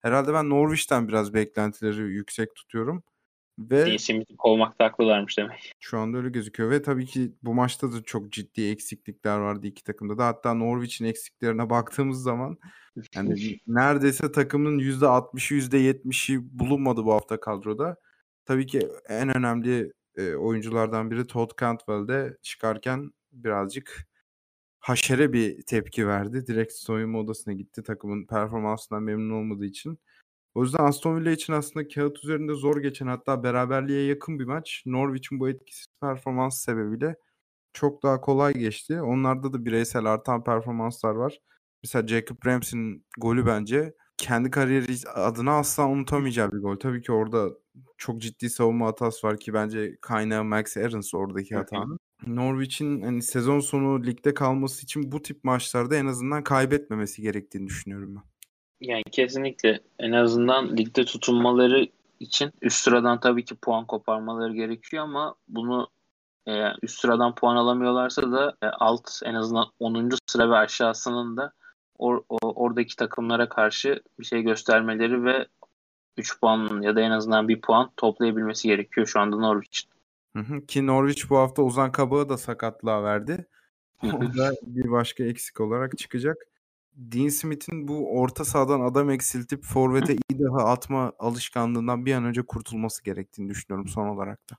herhalde 0.00 0.34
ben 0.34 0.50
Norwich'ten 0.50 1.08
biraz 1.08 1.34
beklentileri 1.34 2.00
yüksek 2.00 2.54
tutuyorum. 2.54 3.02
Ve 3.70 3.86
Dean 3.86 4.24
kovmakta 4.38 4.84
haklılarmış 4.84 5.38
demek. 5.38 5.72
Şu 5.80 5.98
anda 5.98 6.18
öyle 6.18 6.28
gözüküyor 6.28 6.70
ve 6.70 6.82
tabii 6.82 7.06
ki 7.06 7.32
bu 7.42 7.54
maçta 7.54 7.92
da 7.92 8.02
çok 8.02 8.32
ciddi 8.32 8.62
eksiklikler 8.70 9.38
vardı 9.38 9.66
iki 9.66 9.84
takımda 9.84 10.18
da. 10.18 10.26
Hatta 10.26 10.54
Norwich'in 10.54 11.04
eksiklerine 11.04 11.70
baktığımız 11.70 12.22
zaman 12.22 12.58
yani 13.14 13.34
neredeyse 13.66 14.32
takımın 14.32 14.78
%60'ı 14.78 15.58
%70'i 15.58 16.58
bulunmadı 16.58 17.04
bu 17.04 17.12
hafta 17.12 17.40
kadroda. 17.40 17.96
Tabii 18.44 18.66
ki 18.66 18.88
en 19.08 19.36
önemli 19.36 19.92
e, 20.16 20.34
oyunculardan 20.34 21.10
biri 21.10 21.26
Todd 21.26 21.50
Cantwell 21.60 22.08
de 22.08 22.36
çıkarken 22.42 23.10
birazcık 23.32 24.06
haşere 24.78 25.32
bir 25.32 25.62
tepki 25.62 26.06
verdi. 26.06 26.46
Direkt 26.46 26.72
soyunma 26.72 27.18
odasına 27.18 27.54
gitti 27.54 27.82
takımın 27.82 28.26
performansından 28.26 29.02
memnun 29.02 29.34
olmadığı 29.34 29.66
için. 29.66 29.98
O 30.54 30.62
yüzden 30.62 30.84
Aston 30.84 31.16
Villa 31.20 31.30
için 31.30 31.52
aslında 31.52 31.88
kağıt 31.88 32.24
üzerinde 32.24 32.54
zor 32.54 32.76
geçen 32.76 33.06
hatta 33.06 33.42
beraberliğe 33.42 34.06
yakın 34.06 34.38
bir 34.38 34.44
maç. 34.44 34.82
Norwich'in 34.86 35.40
bu 35.40 35.48
etkisiz 35.48 35.86
performans 36.00 36.64
sebebiyle 36.64 37.16
çok 37.72 38.02
daha 38.02 38.20
kolay 38.20 38.52
geçti. 38.54 39.02
Onlarda 39.02 39.52
da 39.52 39.64
bireysel 39.64 40.04
artan 40.04 40.44
performanslar 40.44 41.14
var. 41.14 41.38
Mesela 41.82 42.06
Jacob 42.08 42.46
Ramsey'nin 42.46 43.06
golü 43.20 43.46
bence 43.46 43.94
kendi 44.16 44.50
kariyeri 44.50 45.08
adına 45.08 45.58
asla 45.58 45.88
unutamayacağı 45.88 46.52
bir 46.52 46.58
gol. 46.58 46.76
Tabii 46.76 47.02
ki 47.02 47.12
orada 47.12 47.50
çok 47.98 48.20
ciddi 48.20 48.50
savunma 48.50 48.86
hatası 48.86 49.26
var 49.26 49.36
ki 49.40 49.54
bence 49.54 49.96
kaynağı 50.00 50.44
Max 50.44 50.76
Aarons 50.76 51.14
oradaki 51.14 51.54
hatanın. 51.56 51.98
Norwich'in 52.26 53.02
hani 53.02 53.22
sezon 53.22 53.60
sonu 53.60 54.04
ligde 54.04 54.34
kalması 54.34 54.82
için 54.84 55.12
bu 55.12 55.22
tip 55.22 55.44
maçlarda 55.44 55.96
en 55.96 56.06
azından 56.06 56.44
kaybetmemesi 56.44 57.22
gerektiğini 57.22 57.66
düşünüyorum 57.66 58.16
ben. 58.16 58.31
Yani 58.82 59.02
kesinlikle 59.12 59.80
en 59.98 60.12
azından 60.12 60.76
ligde 60.76 61.04
tutunmaları 61.04 61.88
için 62.20 62.52
üst 62.62 62.76
sıradan 62.76 63.20
tabii 63.20 63.44
ki 63.44 63.54
puan 63.54 63.86
koparmaları 63.86 64.54
gerekiyor 64.54 65.04
ama 65.04 65.34
bunu 65.48 65.88
e, 66.46 66.52
üst 66.82 67.00
sıradan 67.00 67.34
puan 67.34 67.56
alamıyorlarsa 67.56 68.32
da 68.32 68.56
e, 68.62 68.66
alt 68.66 69.10
en 69.24 69.34
azından 69.34 69.66
10. 69.80 70.10
sıra 70.26 70.50
ve 70.50 70.56
aşağısının 70.56 71.36
da 71.36 71.52
or, 71.98 72.22
o, 72.28 72.38
oradaki 72.42 72.96
takımlara 72.96 73.48
karşı 73.48 74.02
bir 74.20 74.24
şey 74.24 74.42
göstermeleri 74.42 75.24
ve 75.24 75.46
3 76.16 76.40
puan 76.40 76.82
ya 76.82 76.96
da 76.96 77.00
en 77.00 77.10
azından 77.10 77.48
1 77.48 77.60
puan 77.60 77.90
toplayabilmesi 77.96 78.68
gerekiyor 78.68 79.06
şu 79.06 79.20
anda 79.20 79.36
Norwich. 79.36 79.80
Hı 80.36 80.42
hı. 80.42 80.66
Ki 80.66 80.86
Norwich 80.86 81.30
bu 81.30 81.36
hafta 81.36 81.62
Ozan 81.62 81.92
Kabak'ı 81.92 82.28
da 82.28 82.38
sakatlığa 82.38 83.04
verdi. 83.04 83.46
o 84.02 84.20
da 84.20 84.52
bir 84.62 84.90
başka 84.90 85.24
eksik 85.24 85.60
olarak 85.60 85.98
çıkacak. 85.98 86.51
Dean 86.94 87.28
Smith'in 87.28 87.88
bu 87.88 88.20
orta 88.20 88.44
sahadan 88.44 88.80
adam 88.80 89.10
eksiltip 89.10 89.64
forvete 89.64 90.12
iyi 90.12 90.38
daha 90.38 90.68
atma 90.68 91.12
alışkanlığından 91.18 92.06
bir 92.06 92.14
an 92.14 92.24
önce 92.24 92.42
kurtulması 92.42 93.04
gerektiğini 93.04 93.48
düşünüyorum 93.50 93.88
son 93.88 94.08
olarak 94.08 94.50
da. 94.50 94.56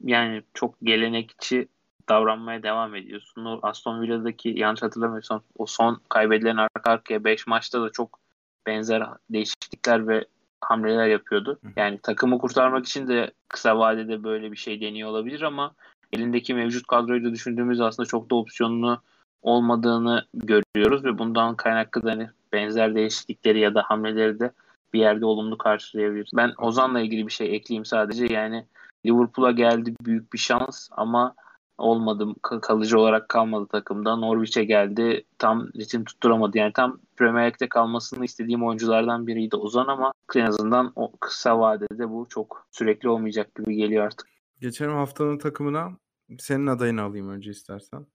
Yani 0.00 0.42
çok 0.54 0.74
gelenekçi 0.82 1.68
davranmaya 2.08 2.62
devam 2.62 2.94
ediyorsun. 2.94 3.44
O 3.44 3.60
Aston 3.62 4.02
Villa'daki 4.02 4.48
yanlış 4.48 4.82
hatırlamıyorsam 4.82 5.42
o 5.58 5.66
son 5.66 6.00
kaybedilen 6.08 6.56
arka 6.56 6.90
arkaya 6.90 7.24
5 7.24 7.46
maçta 7.46 7.82
da 7.82 7.90
çok 7.90 8.20
benzer 8.66 9.02
değişiklikler 9.30 10.08
ve 10.08 10.24
hamleler 10.60 11.06
yapıyordu. 11.06 11.60
Yani 11.76 11.98
takımı 12.02 12.38
kurtarmak 12.38 12.86
için 12.86 13.08
de 13.08 13.32
kısa 13.48 13.78
vadede 13.78 14.24
böyle 14.24 14.52
bir 14.52 14.56
şey 14.56 14.80
deniyor 14.80 15.08
olabilir 15.08 15.42
ama 15.42 15.74
elindeki 16.12 16.54
mevcut 16.54 16.86
kadroyu 16.86 17.24
da 17.24 17.32
düşündüğümüz 17.32 17.80
aslında 17.80 18.06
çok 18.06 18.30
da 18.30 18.34
opsiyonunu 18.34 19.02
olmadığını 19.42 20.24
görüyoruz 20.34 21.04
ve 21.04 21.18
bundan 21.18 21.56
kaynaklı 21.56 22.02
da 22.02 22.10
hani 22.10 22.28
benzer 22.52 22.94
değişiklikleri 22.94 23.60
ya 23.60 23.74
da 23.74 23.82
hamleleri 23.82 24.40
de 24.40 24.52
bir 24.92 25.00
yerde 25.00 25.26
olumlu 25.26 25.58
karşılayabiliriz. 25.58 26.30
Ben 26.36 26.52
Ozan'la 26.58 27.00
ilgili 27.00 27.26
bir 27.26 27.32
şey 27.32 27.56
ekleyeyim 27.56 27.84
sadece. 27.84 28.26
Yani 28.26 28.66
Liverpool'a 29.06 29.50
geldi 29.50 29.94
büyük 30.04 30.32
bir 30.32 30.38
şans 30.38 30.88
ama 30.92 31.34
olmadı. 31.78 32.26
Kalıcı 32.42 32.98
olarak 32.98 33.28
kalmadı 33.28 33.66
takımda. 33.66 34.16
Norwich'e 34.16 34.64
geldi. 34.64 35.24
Tam 35.38 35.68
ritim 35.76 36.04
tutturamadı. 36.04 36.58
Yani 36.58 36.72
tam 36.72 36.98
Premier 37.16 37.42
League'de 37.42 37.68
kalmasını 37.68 38.24
istediğim 38.24 38.66
oyunculardan 38.66 39.26
biriydi 39.26 39.56
Ozan 39.56 39.86
ama 39.86 40.12
en 40.34 40.46
azından 40.46 40.92
o 40.96 41.12
kısa 41.20 41.58
vadede 41.58 42.10
bu 42.10 42.26
çok 42.28 42.66
sürekli 42.70 43.08
olmayacak 43.08 43.54
gibi 43.54 43.76
geliyor 43.76 44.06
artık. 44.06 44.28
Geçelim 44.60 44.92
haftanın 44.92 45.38
takımına. 45.38 45.92
Senin 46.38 46.66
adayını 46.66 47.02
alayım 47.02 47.28
önce 47.28 47.50
istersen. 47.50 48.06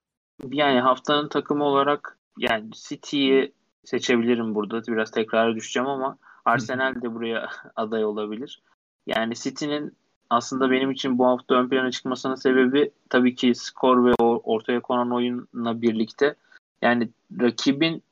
Yani 0.51 0.79
haftanın 0.79 1.27
takımı 1.27 1.63
olarak 1.63 2.17
yani 2.37 2.71
City'yi 2.71 3.53
seçebilirim 3.85 4.55
burada. 4.55 4.81
Biraz 4.87 5.11
tekrara 5.11 5.55
düşeceğim 5.55 5.89
ama 5.89 6.17
Arsenal 6.45 7.01
de 7.01 7.13
buraya 7.13 7.49
aday 7.75 8.05
olabilir. 8.05 8.61
Yani 9.07 9.35
City'nin 9.35 9.93
aslında 10.29 10.71
benim 10.71 10.91
için 10.91 11.17
bu 11.17 11.25
hafta 11.25 11.55
ön 11.55 11.69
plana 11.69 11.91
çıkmasının 11.91 12.35
sebebi 12.35 12.91
tabii 13.09 13.35
ki 13.35 13.55
skor 13.55 14.05
ve 14.05 14.13
ortaya 14.23 14.79
konan 14.79 15.11
oyunla 15.11 15.81
birlikte 15.81 16.35
yani 16.81 17.09
rakibin 17.41 18.03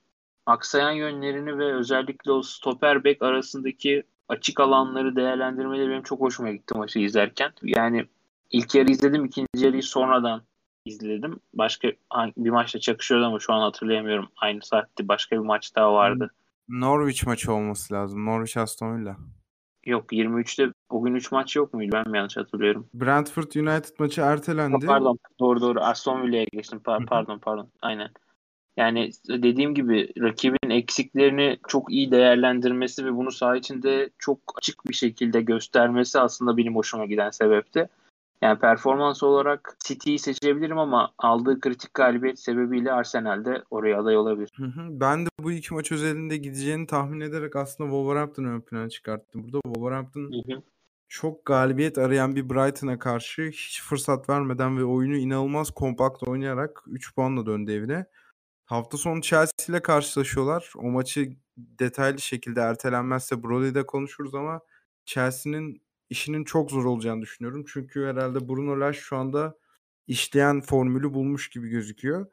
aksayan 0.46 0.92
yönlerini 0.92 1.58
ve 1.58 1.74
özellikle 1.74 2.32
o 2.32 2.42
stoper 2.42 3.04
bek 3.04 3.22
arasındaki 3.22 4.04
açık 4.30 4.60
alanları 4.60 5.16
değerlendirmeleri 5.16 5.90
benim 5.90 6.04
çok 6.04 6.22
hoşuma 6.22 6.52
gitti 6.52 6.78
maçı 6.78 7.00
izlerken. 7.00 7.52
Yani 7.64 8.06
ilk 8.52 8.76
yarı 8.76 8.92
izledim, 8.92 9.26
ikinci 9.26 9.66
yarıyı 9.66 9.84
sonradan 9.84 10.42
izledim. 10.86 11.40
Başka 11.54 11.92
bir 12.38 12.50
maçla 12.50 12.80
çakışıyordu 12.80 13.26
ama 13.26 13.40
şu 13.40 13.54
an 13.54 13.62
hatırlayamıyorum. 13.62 14.28
Aynı 14.38 14.62
saatte 14.62 15.08
başka 15.08 15.36
bir 15.36 15.46
maç 15.46 15.76
daha 15.76 15.94
vardı. 15.94 16.32
Norwich 16.70 17.28
maçı 17.28 17.54
olması 17.54 17.94
lazım. 17.94 18.26
Norwich 18.26 18.58
Aston 18.58 18.98
Villa. 18.98 19.18
Yok 19.86 20.12
23'te 20.12 20.74
bugün 20.92 21.16
3 21.16 21.32
maç 21.32 21.56
yok 21.56 21.74
muydu? 21.74 21.92
Ben 21.94 22.10
mi 22.10 22.18
yanlış 22.18 22.38
hatırlıyorum? 22.38 22.88
Brentford 22.94 23.54
United 23.54 23.96
maçı 24.00 24.22
ertelendi. 24.22 24.86
Pardon 24.86 25.18
doğru 25.40 25.62
doğru 25.62 25.80
Aston 25.80 26.22
Villa'ya 26.24 26.46
geçtim. 26.54 26.80
Pa- 26.86 27.06
pardon 27.06 27.40
pardon 27.40 27.70
aynen. 27.82 28.10
Yani 28.78 29.10
dediğim 29.30 29.76
gibi 29.76 30.10
rakibin 30.20 30.70
eksiklerini 30.70 31.58
çok 31.68 31.92
iyi 31.92 32.12
değerlendirmesi 32.12 33.06
ve 33.06 33.16
bunu 33.16 33.32
saha 33.32 33.56
içinde 33.56 34.10
çok 34.20 34.40
açık 34.58 34.86
bir 34.90 34.94
şekilde 34.94 35.42
göstermesi 35.42 36.20
aslında 36.20 36.58
benim 36.58 36.76
hoşuma 36.76 37.06
giden 37.06 37.30
sebepti. 37.30 37.90
Yani 38.42 38.60
performans 38.60 39.24
olarak 39.24 39.78
City'yi 39.86 40.20
seçebilirim 40.20 40.78
ama 40.78 41.12
aldığı 41.18 41.60
kritik 41.60 41.94
galibiyet 41.94 42.40
sebebiyle 42.40 42.92
Arsenal'de 42.92 43.64
oraya 43.70 44.00
aday 44.00 44.18
olabilir. 44.18 44.52
Hı 44.56 44.66
hı. 44.66 44.88
Ben 44.90 45.26
de 45.26 45.30
bu 45.40 45.52
iki 45.52 45.74
maç 45.74 45.92
özelinde 45.92 46.38
gideceğini 46.38 46.88
tahmin 46.88 47.20
ederek 47.20 47.56
aslında 47.56 47.90
Wolverhampton'ı 47.90 48.50
ön 48.56 48.62
plana 48.62 48.90
çıkarttım. 48.90 49.44
Burada 49.44 49.60
Wolverhampton 49.66 50.22
hı 50.22 50.54
hı. 50.54 50.62
çok 51.08 51.46
galibiyet 51.46 51.98
arayan 51.98 52.36
bir 52.36 52.50
Brighton'a 52.50 53.00
karşı 53.00 53.42
hiç 53.42 53.82
fırsat 53.82 54.30
vermeden 54.30 54.78
ve 54.78 54.84
oyunu 54.84 55.16
inanılmaz 55.16 55.72
kompakt 55.72 56.28
oynayarak 56.28 56.84
3 56.88 57.16
puanla 57.16 57.46
döndü 57.46 57.72
evine. 57.72 58.06
Hafta 58.66 58.98
sonu 58.98 59.22
Chelsea 59.22 59.66
ile 59.70 59.82
karşılaşıyorlar. 59.82 60.74
O 60.78 60.92
maçı 60.92 61.36
detaylı 61.58 62.20
şekilde 62.20 62.62
ertelenmezse 62.62 63.44
Broly'de 63.44 63.86
konuşuruz 63.86 64.36
ama 64.36 64.62
Chelsea'nin 65.06 65.85
işinin 66.10 66.44
çok 66.44 66.72
zor 66.72 66.86
olacağını 66.86 67.22
düşünüyorum. 67.22 67.66
Çünkü 67.68 68.06
herhalde 68.06 68.50
Bruno 68.50 68.80
Lage 68.80 68.98
şu 68.98 69.18
anda 69.18 69.56
işleyen 70.08 70.62
formülü 70.62 71.14
bulmuş 71.14 71.50
gibi 71.50 71.70
gözüküyor. 71.70 72.26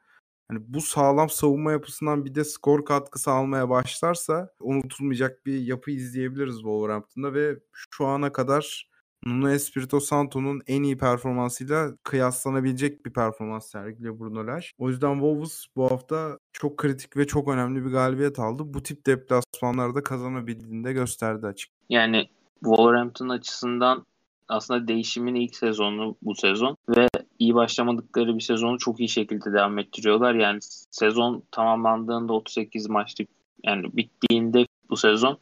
Hani 0.47 0.59
bu 0.67 0.81
sağlam 0.81 1.29
savunma 1.29 1.71
yapısından 1.71 2.25
bir 2.25 2.35
de 2.35 2.43
skor 2.43 2.85
katkısı 2.85 3.31
almaya 3.31 3.69
başlarsa 3.69 4.49
unutulmayacak 4.59 5.45
bir 5.45 5.61
yapı 5.61 5.91
izleyebiliriz 5.91 6.55
Wolverhampton'da 6.55 7.33
ve 7.33 7.59
şu 7.71 8.05
ana 8.05 8.31
kadar 8.31 8.89
Nuno 9.25 9.49
Espirito 9.49 9.99
Santo'nun 9.99 10.61
en 10.67 10.83
iyi 10.83 10.97
performansıyla 10.97 11.97
kıyaslanabilecek 12.03 13.05
bir 13.05 13.13
performans 13.13 13.71
sergiliyor 13.71 14.19
Bruno 14.19 14.47
Lage. 14.47 14.65
O 14.77 14.89
yüzden 14.89 15.13
Wolves 15.13 15.65
bu 15.75 15.91
hafta 15.91 16.39
çok 16.53 16.77
kritik 16.77 17.17
ve 17.17 17.27
çok 17.27 17.47
önemli 17.47 17.85
bir 17.85 17.91
galibiyet 17.91 18.39
aldı. 18.39 18.63
Bu 18.65 18.83
tip 18.83 19.05
deplasmanlarda 19.05 20.03
kazanabildiğini 20.03 20.83
de 20.83 20.93
gösterdi 20.93 21.47
açık. 21.47 21.71
Yani 21.89 22.29
Wolverhampton 22.59 23.29
açısından 23.29 24.05
aslında 24.47 24.87
değişimin 24.87 25.35
ilk 25.35 25.55
sezonu 25.55 26.15
bu 26.21 26.35
sezon 26.35 26.77
ve 26.89 27.07
iyi 27.39 27.55
başlamadıkları 27.55 28.35
bir 28.35 28.41
sezonu 28.41 28.77
çok 28.77 28.99
iyi 28.99 29.09
şekilde 29.09 29.53
devam 29.53 29.79
ettiriyorlar. 29.79 30.33
Yani 30.33 30.59
sezon 30.91 31.43
tamamlandığında 31.51 32.33
38 32.33 32.89
maçlık 32.89 33.29
yani 33.63 33.97
bittiğinde 33.97 34.65
bu 34.89 34.97
sezon 34.97 35.37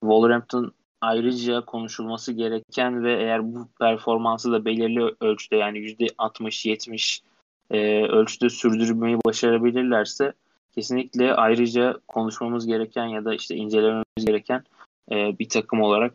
Wolverhampton 0.00 0.72
ayrıca 1.00 1.60
konuşulması 1.60 2.32
gereken 2.32 3.04
ve 3.04 3.22
eğer 3.22 3.54
bu 3.54 3.68
performansı 3.80 4.52
da 4.52 4.64
belirli 4.64 5.14
ölçüde 5.20 5.56
yani 5.56 5.78
%60-70 5.78 7.20
e, 7.70 8.02
ölçüde 8.02 8.50
sürdürmeyi 8.50 9.16
başarabilirlerse 9.26 10.32
kesinlikle 10.74 11.34
ayrıca 11.34 12.00
konuşmamız 12.08 12.66
gereken 12.66 13.06
ya 13.06 13.24
da 13.24 13.34
işte 13.34 13.54
incelememiz 13.54 14.24
gereken 14.26 14.64
e, 15.10 15.38
bir 15.38 15.48
takım 15.48 15.82
olarak 15.82 16.14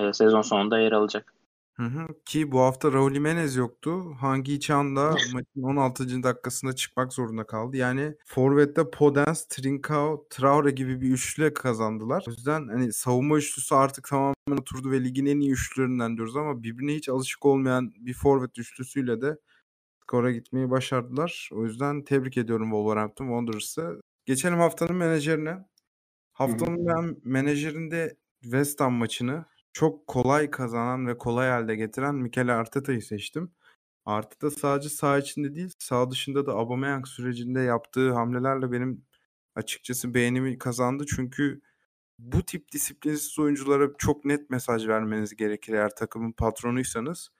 e, 0.00 0.12
sezon 0.12 0.42
sonunda 0.42 0.78
yer 0.78 0.92
alacak. 0.92 1.34
Hı 1.80 1.86
hı. 1.86 2.06
Ki 2.24 2.52
bu 2.52 2.60
hafta 2.60 2.92
Raul 2.92 3.14
Jimenez 3.14 3.56
yoktu. 3.56 4.14
Hangi 4.20 4.60
Chan 4.60 4.96
da 4.96 5.10
maçın 5.32 5.62
16. 5.62 6.22
dakikasında 6.22 6.72
çıkmak 6.72 7.12
zorunda 7.12 7.44
kaldı. 7.46 7.76
Yani 7.76 8.14
Forvet'te 8.26 8.90
Podence, 8.90 9.40
Trincao, 9.48 10.26
Traore 10.30 10.70
gibi 10.70 11.00
bir 11.00 11.10
üçlü 11.10 11.54
kazandılar. 11.54 12.24
O 12.28 12.30
yüzden 12.30 12.68
hani 12.68 12.92
savunma 12.92 13.38
üçlüsü 13.38 13.74
artık 13.74 14.08
tamamen 14.08 14.60
oturdu 14.60 14.90
ve 14.90 15.04
ligin 15.04 15.26
en 15.26 15.40
iyi 15.40 15.52
üçlülerinden 15.52 16.16
diyoruz 16.16 16.36
ama 16.36 16.62
birbirine 16.62 16.94
hiç 16.94 17.08
alışık 17.08 17.46
olmayan 17.46 17.92
bir 17.96 18.14
forvet 18.14 18.58
üçlüsüyle 18.58 19.20
de 19.20 19.38
skora 20.02 20.32
gitmeyi 20.32 20.70
başardılar. 20.70 21.50
O 21.52 21.64
yüzden 21.64 22.02
tebrik 22.02 22.36
ediyorum 22.36 22.70
Wolverhampton 22.70 23.26
Wanderers'ı. 23.26 24.00
Geçelim 24.26 24.58
haftanın 24.58 24.96
menajerine. 24.96 25.58
Haftanın 26.32 26.86
ben 26.86 27.16
menajerinde 27.24 28.16
West 28.42 28.80
Ham 28.80 28.92
maçını 28.92 29.44
çok 29.72 30.06
kolay 30.06 30.50
kazanan 30.50 31.06
ve 31.06 31.18
kolay 31.18 31.50
halde 31.50 31.76
getiren 31.76 32.14
Mikel 32.14 32.58
Arteta'yı 32.58 33.02
seçtim. 33.02 33.52
Arteta 34.04 34.50
sadece 34.50 34.88
saha 34.88 35.18
içinde 35.18 35.54
değil, 35.54 35.72
saha 35.78 36.10
dışında 36.10 36.46
da 36.46 36.52
Aubameyang 36.52 37.06
sürecinde 37.06 37.60
yaptığı 37.60 38.12
hamlelerle 38.12 38.72
benim 38.72 39.04
açıkçası 39.54 40.14
beğenimi 40.14 40.58
kazandı. 40.58 41.04
Çünkü 41.16 41.60
bu 42.18 42.42
tip 42.42 42.72
disiplinsiz 42.72 43.38
oyunculara 43.38 43.90
çok 43.98 44.24
net 44.24 44.50
mesaj 44.50 44.88
vermeniz 44.88 45.36
gerekir 45.36 45.72
eğer 45.72 45.94
takımın 45.96 46.32
patronuysanız. 46.32 47.30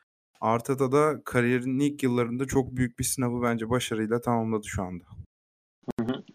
Arteta 0.41 0.93
da 0.93 1.25
kariyerinin 1.25 1.79
ilk 1.79 2.03
yıllarında 2.03 2.45
çok 2.47 2.77
büyük 2.77 2.99
bir 2.99 3.05
sınavı 3.05 3.43
bence 3.43 3.71
başarıyla 3.71 4.21
tamamladı 4.21 4.67
şu 4.67 4.83
anda. 4.83 5.05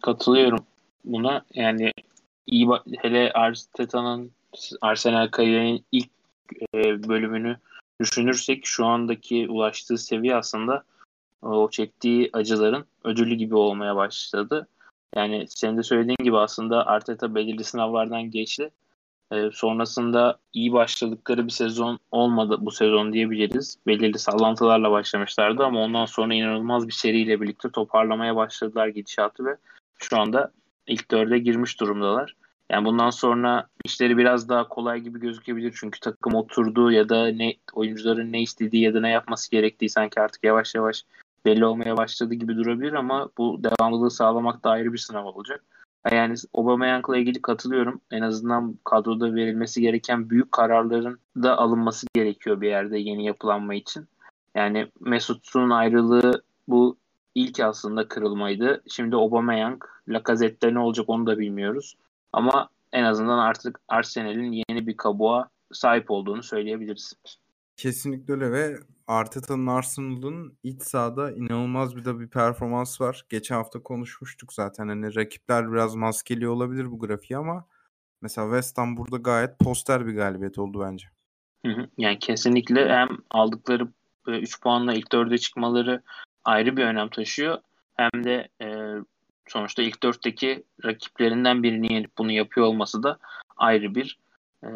Katılıyorum 0.01 0.65
buna. 1.03 1.45
Yani 1.53 1.91
iyi 2.47 2.67
hele 3.01 3.31
Arteta'nın 3.31 4.31
Arsenal 4.81 5.27
kariyerinin 5.27 5.85
ilk 5.91 6.09
e, 6.75 7.07
bölümünü 7.07 7.57
düşünürsek 8.01 8.65
şu 8.65 8.85
andaki 8.85 9.47
ulaştığı 9.49 9.97
seviye 9.97 10.35
aslında 10.35 10.83
o 11.41 11.69
çektiği 11.69 12.29
acıların 12.33 12.85
ödülü 13.03 13.35
gibi 13.35 13.55
olmaya 13.55 13.95
başladı. 13.95 14.67
Yani 15.15 15.45
senin 15.49 15.77
de 15.77 15.83
söylediğin 15.83 16.23
gibi 16.23 16.37
aslında 16.37 16.85
Arteta 16.85 17.35
belirli 17.35 17.63
sınavlardan 17.63 18.31
geçti. 18.31 18.71
E, 19.31 19.49
sonrasında 19.53 20.39
iyi 20.53 20.73
başladıkları 20.73 21.45
bir 21.45 21.51
sezon 21.51 21.99
olmadı 22.11 22.57
bu 22.61 22.71
sezon 22.71 23.13
diyebiliriz. 23.13 23.77
Belirli 23.87 24.19
sallantılarla 24.19 24.91
başlamışlardı 24.91 25.63
ama 25.63 25.79
ondan 25.79 26.05
sonra 26.05 26.33
inanılmaz 26.33 26.87
bir 26.87 26.93
seriyle 26.93 27.41
birlikte 27.41 27.69
toparlamaya 27.69 28.35
başladılar 28.35 28.87
gidişatı 28.87 29.45
ve 29.45 29.57
şu 29.97 30.19
anda 30.19 30.51
ilk 30.87 31.11
dörde 31.11 31.39
girmiş 31.39 31.79
durumdalar. 31.79 32.35
Yani 32.69 32.85
bundan 32.85 33.09
sonra 33.09 33.67
işleri 33.85 34.17
biraz 34.17 34.49
daha 34.49 34.67
kolay 34.67 34.99
gibi 34.99 35.19
gözükebilir 35.19 35.73
çünkü 35.79 35.99
takım 35.99 36.35
oturdu 36.35 36.91
ya 36.91 37.09
da 37.09 37.27
ne 37.27 37.53
oyuncuların 37.73 38.31
ne 38.31 38.41
istediği 38.41 38.83
ya 38.83 38.93
da 38.93 39.01
ne 39.01 39.09
yapması 39.09 39.51
gerektiği 39.51 39.89
sanki 39.89 40.21
artık 40.21 40.43
yavaş 40.43 40.75
yavaş 40.75 41.05
belli 41.45 41.65
olmaya 41.65 41.97
başladı 41.97 42.33
gibi 42.33 42.55
durabilir 42.55 42.93
ama 42.93 43.29
bu 43.37 43.59
devamlılığı 43.63 44.11
sağlamak 44.11 44.63
da 44.63 44.69
ayrı 44.69 44.93
bir 44.93 44.97
sınav 44.97 45.25
olacak. 45.25 45.63
Yani 46.11 46.35
Aubameyang'la 46.53 47.17
ilgili 47.17 47.41
katılıyorum. 47.41 48.01
En 48.11 48.21
azından 48.21 48.79
kadroda 48.83 49.35
verilmesi 49.35 49.81
gereken 49.81 50.29
büyük 50.29 50.51
kararların 50.51 51.19
da 51.37 51.57
alınması 51.57 52.07
gerekiyor 52.13 52.61
bir 52.61 52.69
yerde 52.69 52.97
yeni 52.97 53.25
yapılanma 53.25 53.75
için. 53.75 54.07
Yani 54.55 54.87
Mesut'un 54.99 55.69
ayrılığı 55.69 56.43
bu 56.67 56.97
ilk 57.35 57.59
aslında 57.59 58.07
kırılmaydı. 58.07 58.83
Şimdi 58.87 59.15
Aubameyang, 59.15 59.83
Lacazette'de 60.07 60.73
ne 60.73 60.79
olacak 60.79 61.09
onu 61.09 61.27
da 61.27 61.39
bilmiyoruz. 61.39 61.95
Ama 62.35 62.69
en 62.93 63.03
azından 63.03 63.39
artık 63.39 63.79
Arsenal'in 63.87 64.63
yeni 64.69 64.87
bir 64.87 64.97
kabuğa 64.97 65.49
sahip 65.73 66.11
olduğunu 66.11 66.43
söyleyebiliriz. 66.43 67.13
Kesinlikle 67.77 68.33
öyle 68.33 68.51
ve 68.51 68.77
Arteta'nın 69.07 69.67
Arsenal'ın 69.67 70.57
iç 70.63 70.81
sahada 70.81 71.31
inanılmaz 71.31 71.95
bir 71.95 72.05
de 72.05 72.19
bir 72.19 72.27
performans 72.27 73.01
var. 73.01 73.25
Geçen 73.29 73.55
hafta 73.55 73.83
konuşmuştuk 73.83 74.53
zaten 74.53 74.87
hani 74.87 75.15
rakipler 75.15 75.71
biraz 75.71 75.95
maskeli 75.95 76.47
olabilir 76.47 76.91
bu 76.91 76.99
grafiği 76.99 77.37
ama 77.37 77.67
mesela 78.21 78.47
West 78.47 78.77
Ham 78.77 78.97
burada 78.97 79.17
gayet 79.17 79.59
poster 79.59 80.07
bir 80.07 80.15
galibiyet 80.15 80.59
oldu 80.59 80.81
bence. 80.81 81.07
Hı 81.65 81.71
hı. 81.71 81.87
Yani 81.97 82.19
kesinlikle 82.19 82.89
hem 82.89 83.09
aldıkları 83.29 83.87
3 84.27 84.61
puanla 84.61 84.93
ilk 84.93 85.11
dörde 85.11 85.37
çıkmaları 85.37 86.01
ayrı 86.43 86.77
bir 86.77 86.83
önem 86.83 87.09
taşıyor. 87.09 87.57
Hem 87.97 88.23
de 88.23 88.47
e, 88.61 88.67
sonuçta 89.47 89.81
ilk 89.81 90.03
dörtteki 90.03 90.63
rakiplerinden 90.85 91.63
birini 91.63 91.93
yenip 91.93 92.17
bunu 92.17 92.31
yapıyor 92.31 92.67
olması 92.67 93.03
da 93.03 93.19
ayrı 93.57 93.95
bir 93.95 94.19
e, 94.63 94.69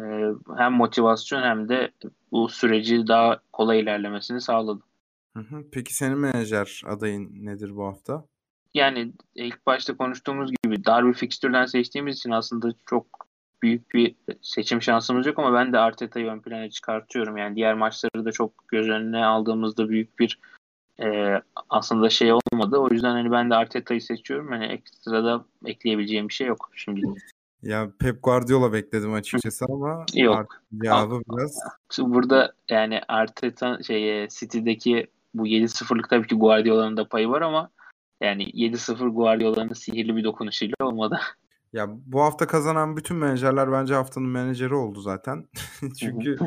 hem 0.56 0.72
motivasyon 0.72 1.42
hem 1.42 1.68
de 1.68 1.90
bu 2.32 2.48
süreci 2.48 3.06
daha 3.06 3.40
kolay 3.52 3.80
ilerlemesini 3.80 4.40
sağladı. 4.40 4.82
Peki 5.72 5.94
senin 5.94 6.18
menajer 6.18 6.82
adayın 6.86 7.46
nedir 7.46 7.76
bu 7.76 7.86
hafta? 7.86 8.24
Yani 8.74 9.12
ilk 9.34 9.66
başta 9.66 9.96
konuştuğumuz 9.96 10.50
gibi 10.64 10.84
dar 10.84 11.06
bir 11.06 11.14
fikstürden 11.14 11.66
seçtiğimiz 11.66 12.16
için 12.16 12.30
aslında 12.30 12.68
çok 12.86 13.06
büyük 13.62 13.94
bir 13.94 14.14
seçim 14.42 14.82
şansımız 14.82 15.26
yok 15.26 15.38
ama 15.38 15.54
ben 15.54 15.72
de 15.72 15.78
Arteta'yı 15.78 16.26
ön 16.26 16.40
plana 16.40 16.70
çıkartıyorum. 16.70 17.36
Yani 17.36 17.56
diğer 17.56 17.74
maçları 17.74 18.24
da 18.24 18.32
çok 18.32 18.68
göz 18.68 18.88
önüne 18.88 19.24
aldığımızda 19.24 19.88
büyük 19.88 20.18
bir 20.18 20.38
e, 21.02 21.40
aslında 21.70 22.10
şey 22.10 22.32
olmadı. 22.32 22.76
O 22.76 22.88
yüzden 22.90 23.10
hani 23.10 23.30
ben 23.30 23.50
de 23.50 23.54
Arteta'yı 23.54 24.02
seçiyorum. 24.02 24.48
Hani 24.48 24.64
ekstrada 24.64 25.44
ekleyebileceğim 25.64 26.28
bir 26.28 26.34
şey 26.34 26.46
yok 26.46 26.70
şimdi. 26.74 27.00
Ya 27.62 27.90
Pep 27.98 28.22
Guardiola 28.22 28.72
bekledim 28.72 29.12
açıkçası 29.12 29.64
ama 29.68 30.04
yok. 30.14 30.62
cevabı 30.82 31.22
biraz. 31.32 31.58
Burada 31.98 32.52
yani 32.68 33.00
Arteta 33.08 33.82
şey 33.82 34.28
City'deki 34.28 35.06
bu 35.34 35.46
7-0'lık 35.46 36.10
tabii 36.10 36.26
ki 36.26 36.34
Guardiola'nın 36.34 36.96
da 36.96 37.08
payı 37.08 37.28
var 37.28 37.42
ama 37.42 37.70
yani 38.20 38.44
7-0 38.44 39.08
Guardiola'nın 39.08 39.72
sihirli 39.72 40.16
bir 40.16 40.24
dokunuşuyla 40.24 40.76
olmadı. 40.80 41.20
Ya 41.72 41.86
bu 42.06 42.20
hafta 42.20 42.46
kazanan 42.46 42.96
bütün 42.96 43.16
menajerler 43.16 43.72
bence 43.72 43.94
haftanın 43.94 44.28
menajeri 44.28 44.74
oldu 44.74 45.00
zaten. 45.00 45.48
Çünkü 46.00 46.38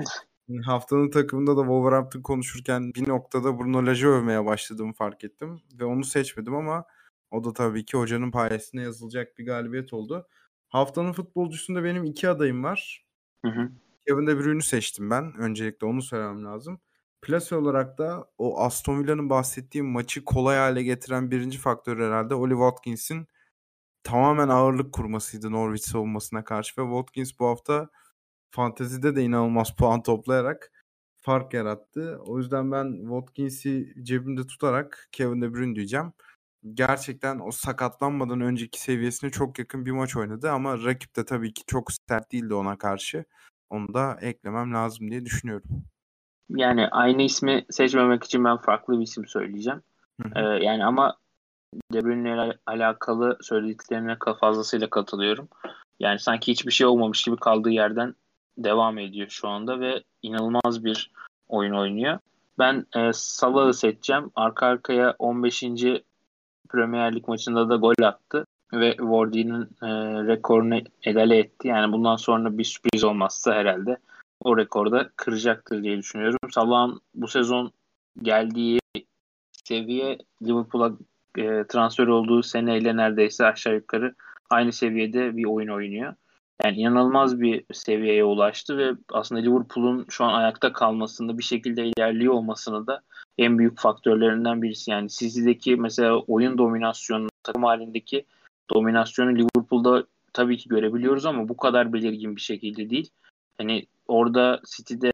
haftanın 0.62 1.10
takımında 1.10 1.58
da 1.58 1.62
Wolverhampton 1.62 2.22
konuşurken 2.22 2.94
bir 2.94 3.08
noktada 3.08 3.60
Bruno 3.60 3.86
Lage 3.86 4.08
övmeye 4.08 4.46
başladığımı 4.46 4.94
fark 4.94 5.24
ettim. 5.24 5.62
Ve 5.80 5.86
onu 5.86 6.04
seçmedim 6.04 6.56
ama 6.56 6.86
o 7.32 7.44
da 7.44 7.54
tabii 7.54 7.86
ki 7.86 7.98
hocanın 7.98 8.32
payesine 8.32 8.82
yazılacak 8.82 9.38
bir 9.38 9.46
galibiyet 9.46 9.94
oldu. 9.94 10.28
Haftanın 10.68 11.14
futbolcusunda 11.14 11.84
benim 11.84 12.04
iki 12.04 12.30
adayım 12.30 12.64
var. 12.64 13.06
Hı 13.46 13.52
hı. 13.52 13.70
Kevin 14.08 14.28
De 14.28 14.38
Bruyne'ü 14.40 14.62
seçtim 14.62 15.10
ben. 15.10 15.34
Öncelikle 15.38 15.88
onu 15.88 16.02
söylemem 16.02 16.46
lazım. 16.46 16.80
Plase 17.22 17.56
olarak 17.56 17.98
da 17.98 18.28
o 18.38 18.60
Aston 18.60 19.04
Villa'nın 19.04 19.30
bahsettiğim 19.30 19.88
maçı 19.88 20.26
kolay 20.26 20.58
hale 20.58 20.84
getiren 20.84 21.32
birinci 21.32 21.58
faktör 21.58 22.00
herhalde 22.00 22.36
Oli 22.36 22.54
Watkins'in 22.54 23.28
tamamen 24.04 24.50
ağırlık 24.50 24.94
kurmasıydı 24.94 25.52
Norwich 25.52 25.84
savunmasına 25.84 26.44
karşı 26.44 26.82
ve 26.82 26.86
Watkins 26.86 27.40
bu 27.40 27.46
hafta 27.48 27.90
fantezide 28.56 29.16
de 29.16 29.24
inanılmaz 29.24 29.76
puan 29.78 30.04
toplayarak 30.04 30.72
fark 31.22 31.54
yarattı. 31.54 32.20
O 32.26 32.38
yüzden 32.38 32.72
ben 32.72 32.98
Watkins'i 33.02 33.94
cebimde 34.04 34.48
tutarak 34.48 35.08
Kevin 35.12 35.42
De 35.42 35.54
Bruyne 35.54 35.76
diyeceğim. 35.76 36.14
Gerçekten 36.74 37.40
o 37.40 37.52
sakatlanmadan 37.52 38.42
önceki 38.42 38.82
seviyesine 38.82 39.30
çok 39.30 39.60
yakın 39.60 39.86
bir 39.86 39.92
maç 39.92 40.16
oynadı 40.16 40.52
ama 40.52 40.84
rakip 40.84 41.16
de 41.16 41.26
tabii 41.26 41.54
ki 41.54 41.64
çok 41.68 41.90
sert 42.10 42.32
değildi 42.32 42.54
ona 42.54 42.78
karşı. 42.78 43.26
Onu 43.70 43.94
da 43.94 44.18
eklemem 44.22 44.74
lazım 44.74 45.12
diye 45.12 45.26
düşünüyorum. 45.26 45.70
Yani 46.50 46.88
aynı 46.88 47.22
ismi 47.22 47.66
seçmemek 47.70 48.24
için 48.24 48.44
ben 48.44 48.58
farklı 48.58 49.00
bir 49.00 49.04
isim 49.04 49.28
söyleyeceğim. 49.28 49.82
Ee, 50.36 50.42
yani 50.42 50.86
ama 50.86 51.18
De 51.94 52.06
Bruyne 52.06 52.54
alakalı 52.66 53.38
söylediklerine 53.42 54.18
fazlasıyla 54.40 54.90
katılıyorum. 54.90 55.48
Yani 56.00 56.20
sanki 56.20 56.52
hiçbir 56.52 56.72
şey 56.72 56.88
olmamış 56.88 57.24
gibi 57.24 57.38
kaldığı 57.38 57.70
yerden 57.70 58.16
devam 58.58 58.98
ediyor 58.98 59.30
şu 59.30 59.48
anda 59.48 59.80
ve 59.80 60.04
inanılmaz 60.22 60.86
bir 60.86 61.12
oyun 61.48 61.74
oynuyor. 61.74 62.20
Ben 62.60 62.86
e, 62.96 63.14
Salah'ı 63.14 63.74
seçeceğim. 63.74 64.32
Arka 64.36 64.66
arkaya 64.66 65.16
15. 65.20 65.64
Premier 66.70 67.16
Lig 67.16 67.28
maçında 67.28 67.70
da 67.70 67.76
gol 67.76 67.94
attı 68.04 68.46
ve 68.74 68.96
Wardy'nin 68.98 69.62
e, 69.62 69.88
rekorunu 70.28 70.82
egale 71.04 71.38
etti. 71.38 71.68
Yani 71.68 71.94
bundan 71.94 72.16
sonra 72.16 72.58
bir 72.58 72.64
sürpriz 72.64 73.04
olmazsa 73.04 73.54
herhalde 73.54 73.98
o 74.44 74.58
rekorda 74.58 75.10
kıracaktır 75.16 75.84
diye 75.84 75.98
düşünüyorum. 75.98 76.38
Salah'ın 76.52 77.02
bu 77.16 77.28
sezon 77.28 77.72
geldiği 78.22 78.80
seviye 79.64 80.18
Liverpool'a 80.42 80.92
e, 81.38 81.68
transfer 81.68 82.08
olduğu 82.08 82.44
seneyle 82.44 82.96
neredeyse 82.98 83.46
aşağı 83.46 83.76
yukarı 83.76 84.16
aynı 84.50 84.72
seviyede 84.72 85.38
bir 85.38 85.46
oyun 85.46 85.68
oynuyor. 85.68 86.14
Yani 86.66 86.78
inanılmaz 86.78 87.42
bir 87.42 87.64
seviyeye 87.74 88.24
ulaştı 88.24 88.78
ve 88.78 88.92
aslında 89.12 89.42
Liverpool'un 89.42 90.06
şu 90.10 90.24
an 90.24 90.34
ayakta 90.34 90.74
kalmasında 90.74 91.38
bir 91.38 91.44
şekilde 91.44 91.86
ilerliyor 91.86 92.34
olmasını 92.34 92.88
da 92.88 93.02
en 93.38 93.58
büyük 93.58 93.80
faktörlerinden 93.80 94.62
birisi. 94.62 94.92
Yani 94.92 95.10
City'deki 95.10 95.76
mesela 95.76 96.20
oyun 96.20 96.58
dominasyonu, 96.58 97.28
takım 97.44 97.64
halindeki 97.64 98.26
dominasyonu 98.70 99.36
Liverpool'da 99.36 100.04
tabii 100.34 100.58
ki 100.58 100.70
görebiliyoruz 100.70 101.26
ama 101.26 101.50
bu 101.50 101.58
kadar 101.58 101.94
belirgin 101.94 102.36
bir 102.36 102.42
şekilde 102.42 102.90
değil. 102.90 103.10
Hani 103.58 103.86
orada 104.08 104.62
City'de 104.76 105.12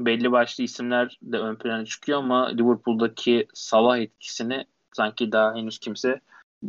belli 0.00 0.32
başlı 0.32 0.64
isimler 0.64 1.18
de 1.22 1.38
ön 1.38 1.56
plana 1.56 1.84
çıkıyor 1.84 2.18
ama 2.18 2.48
Liverpool'daki 2.48 3.46
Salah 3.54 3.98
etkisini 3.98 4.64
sanki 4.92 5.32
daha 5.32 5.54
henüz 5.54 5.78
kimse 5.78 6.20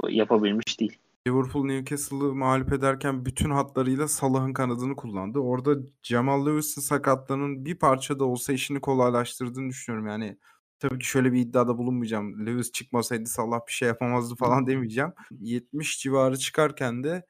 yapabilmiş 0.09 0.79
değil. 0.79 0.97
Liverpool 1.27 1.65
Newcastle'ı 1.65 2.35
mağlup 2.35 2.73
ederken 2.73 3.25
bütün 3.25 3.49
hatlarıyla 3.49 4.07
Salah'ın 4.07 4.53
kanadını 4.53 4.95
kullandı. 4.95 5.39
Orada 5.39 5.75
Jamal 6.03 6.45
Lewis'in 6.45 6.81
sakatlığının 6.81 7.65
bir 7.65 7.75
parça 7.75 8.19
da 8.19 8.25
olsa 8.25 8.53
işini 8.53 8.81
kolaylaştırdığını 8.81 9.69
düşünüyorum. 9.69 10.07
Yani 10.07 10.37
tabii 10.79 10.99
ki 10.99 11.05
şöyle 11.05 11.33
bir 11.33 11.39
iddiada 11.39 11.77
bulunmayacağım. 11.77 12.45
Lewis 12.45 12.71
çıkmasaydı 12.71 13.25
Salah 13.25 13.59
bir 13.67 13.73
şey 13.73 13.87
yapamazdı 13.87 14.35
falan 14.35 14.67
demeyeceğim. 14.67 15.13
70 15.31 15.99
civarı 15.99 16.37
çıkarken 16.37 17.03
de 17.03 17.25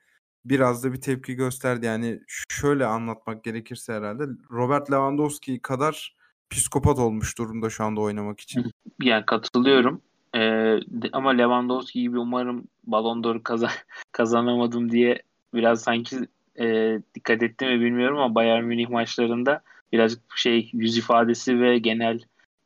biraz 0.46 0.84
da 0.84 0.94
bir 0.94 1.02
tepki 1.02 1.36
gösterdi. 1.36 1.86
Yani 1.86 2.20
şöyle 2.28 2.86
anlatmak 2.86 3.44
gerekirse 3.44 3.94
herhalde 3.94 4.24
Robert 4.52 4.92
Lewandowski 4.92 5.62
kadar 5.62 6.16
psikopat 6.50 7.00
olmuş 7.00 7.38
durumda 7.38 7.70
şu 7.70 7.84
anda 7.84 8.02
oynamak 8.02 8.40
için. 8.40 8.72
Yani 9.02 9.26
katılıyorum. 9.26 10.02
Ee, 10.36 10.80
ama 11.12 11.30
Lewandowski 11.30 12.02
gibi 12.02 12.20
umarım 12.20 12.68
Ballon 12.84 13.24
d'Or 13.24 13.44
kazan 13.44 13.70
kazanamadım 14.12 14.92
diye 14.92 15.22
biraz 15.54 15.82
sanki 15.82 16.18
e, 16.60 16.98
dikkat 17.16 17.44
etti 17.44 17.66
mi 17.66 17.80
bilmiyorum 17.80 18.18
ama 18.18 18.36
Bayern 18.36 18.64
Münih 18.64 18.90
maçlarında 18.90 19.62
birazcık 19.92 20.22
şey 20.36 20.70
yüz 20.74 20.98
ifadesi 20.98 21.62
ve 21.62 21.78
genel 21.78 22.20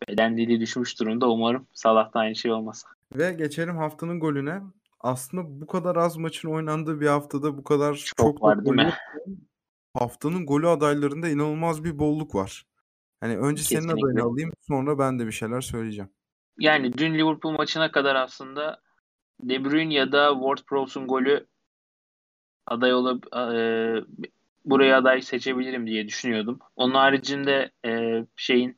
beden 0.10 0.38
dili 0.38 0.60
düşmüş 0.60 1.00
durumda. 1.00 1.30
Umarım 1.30 1.68
Salah'ta 1.74 2.20
aynı 2.20 2.36
şey 2.36 2.52
olmaz. 2.52 2.86
Ve 3.16 3.34
geçelim 3.34 3.78
haftanın 3.78 4.20
golüne. 4.20 4.62
Aslında 5.00 5.62
bu 5.62 5.68
kadar 5.68 5.96
az 5.96 6.18
maçın 6.18 6.50
oynandığı 6.50 7.02
bir 7.02 7.08
haftada 7.08 7.58
bu 7.58 7.64
kadar 7.64 7.96
çok, 7.96 8.18
çok 8.18 8.44
var 8.44 8.66
değil 8.66 8.76
mi? 8.76 8.94
Haftanın 9.94 10.46
golü 10.46 10.68
adaylarında 10.68 11.30
inanılmaz 11.30 11.84
bir 11.84 12.00
bolluk 12.00 12.36
var. 12.36 12.66
Hani 13.20 13.38
önce 13.38 13.64
Kesinlikle. 13.64 13.90
senin 13.90 14.02
adayını 14.02 14.24
alayım 14.24 14.52
sonra 14.68 15.00
ben 15.00 15.20
de 15.20 15.28
bir 15.28 15.32
şeyler 15.32 15.62
söyleyeceğim. 15.62 16.10
Yani 16.60 16.94
dün 16.94 17.14
Liverpool 17.14 17.52
maçına 17.52 17.92
kadar 17.92 18.16
aslında 18.16 18.82
De 19.40 19.66
Bruyne 19.66 19.94
ya 19.94 20.12
da 20.12 20.28
Ward-Prowse'un 20.28 21.08
golü 21.08 21.48
aday 22.66 22.94
olup 22.94 23.36
e, 23.36 23.42
buraya 24.66 24.98
aday 24.98 25.22
seçebilirim 25.22 25.88
diye 25.88 26.08
düşünüyordum. 26.08 26.60
Onun 26.76 26.94
haricinde 26.96 27.72
e, 27.86 28.24
şeyin 28.36 28.76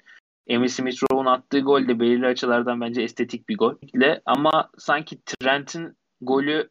Emil 0.48 0.68
Smith 0.68 1.04
Rowe'un 1.04 1.26
attığı 1.26 1.60
gol 1.60 1.88
de 1.88 2.00
belirli 2.00 2.26
açılardan 2.26 2.82
bence 2.82 3.02
estetik 3.02 3.50
bir 3.50 3.58
gol. 3.58 3.76
Ama 4.26 4.70
sanki 4.78 5.22
Trent'in 5.26 5.98
golü 6.22 6.70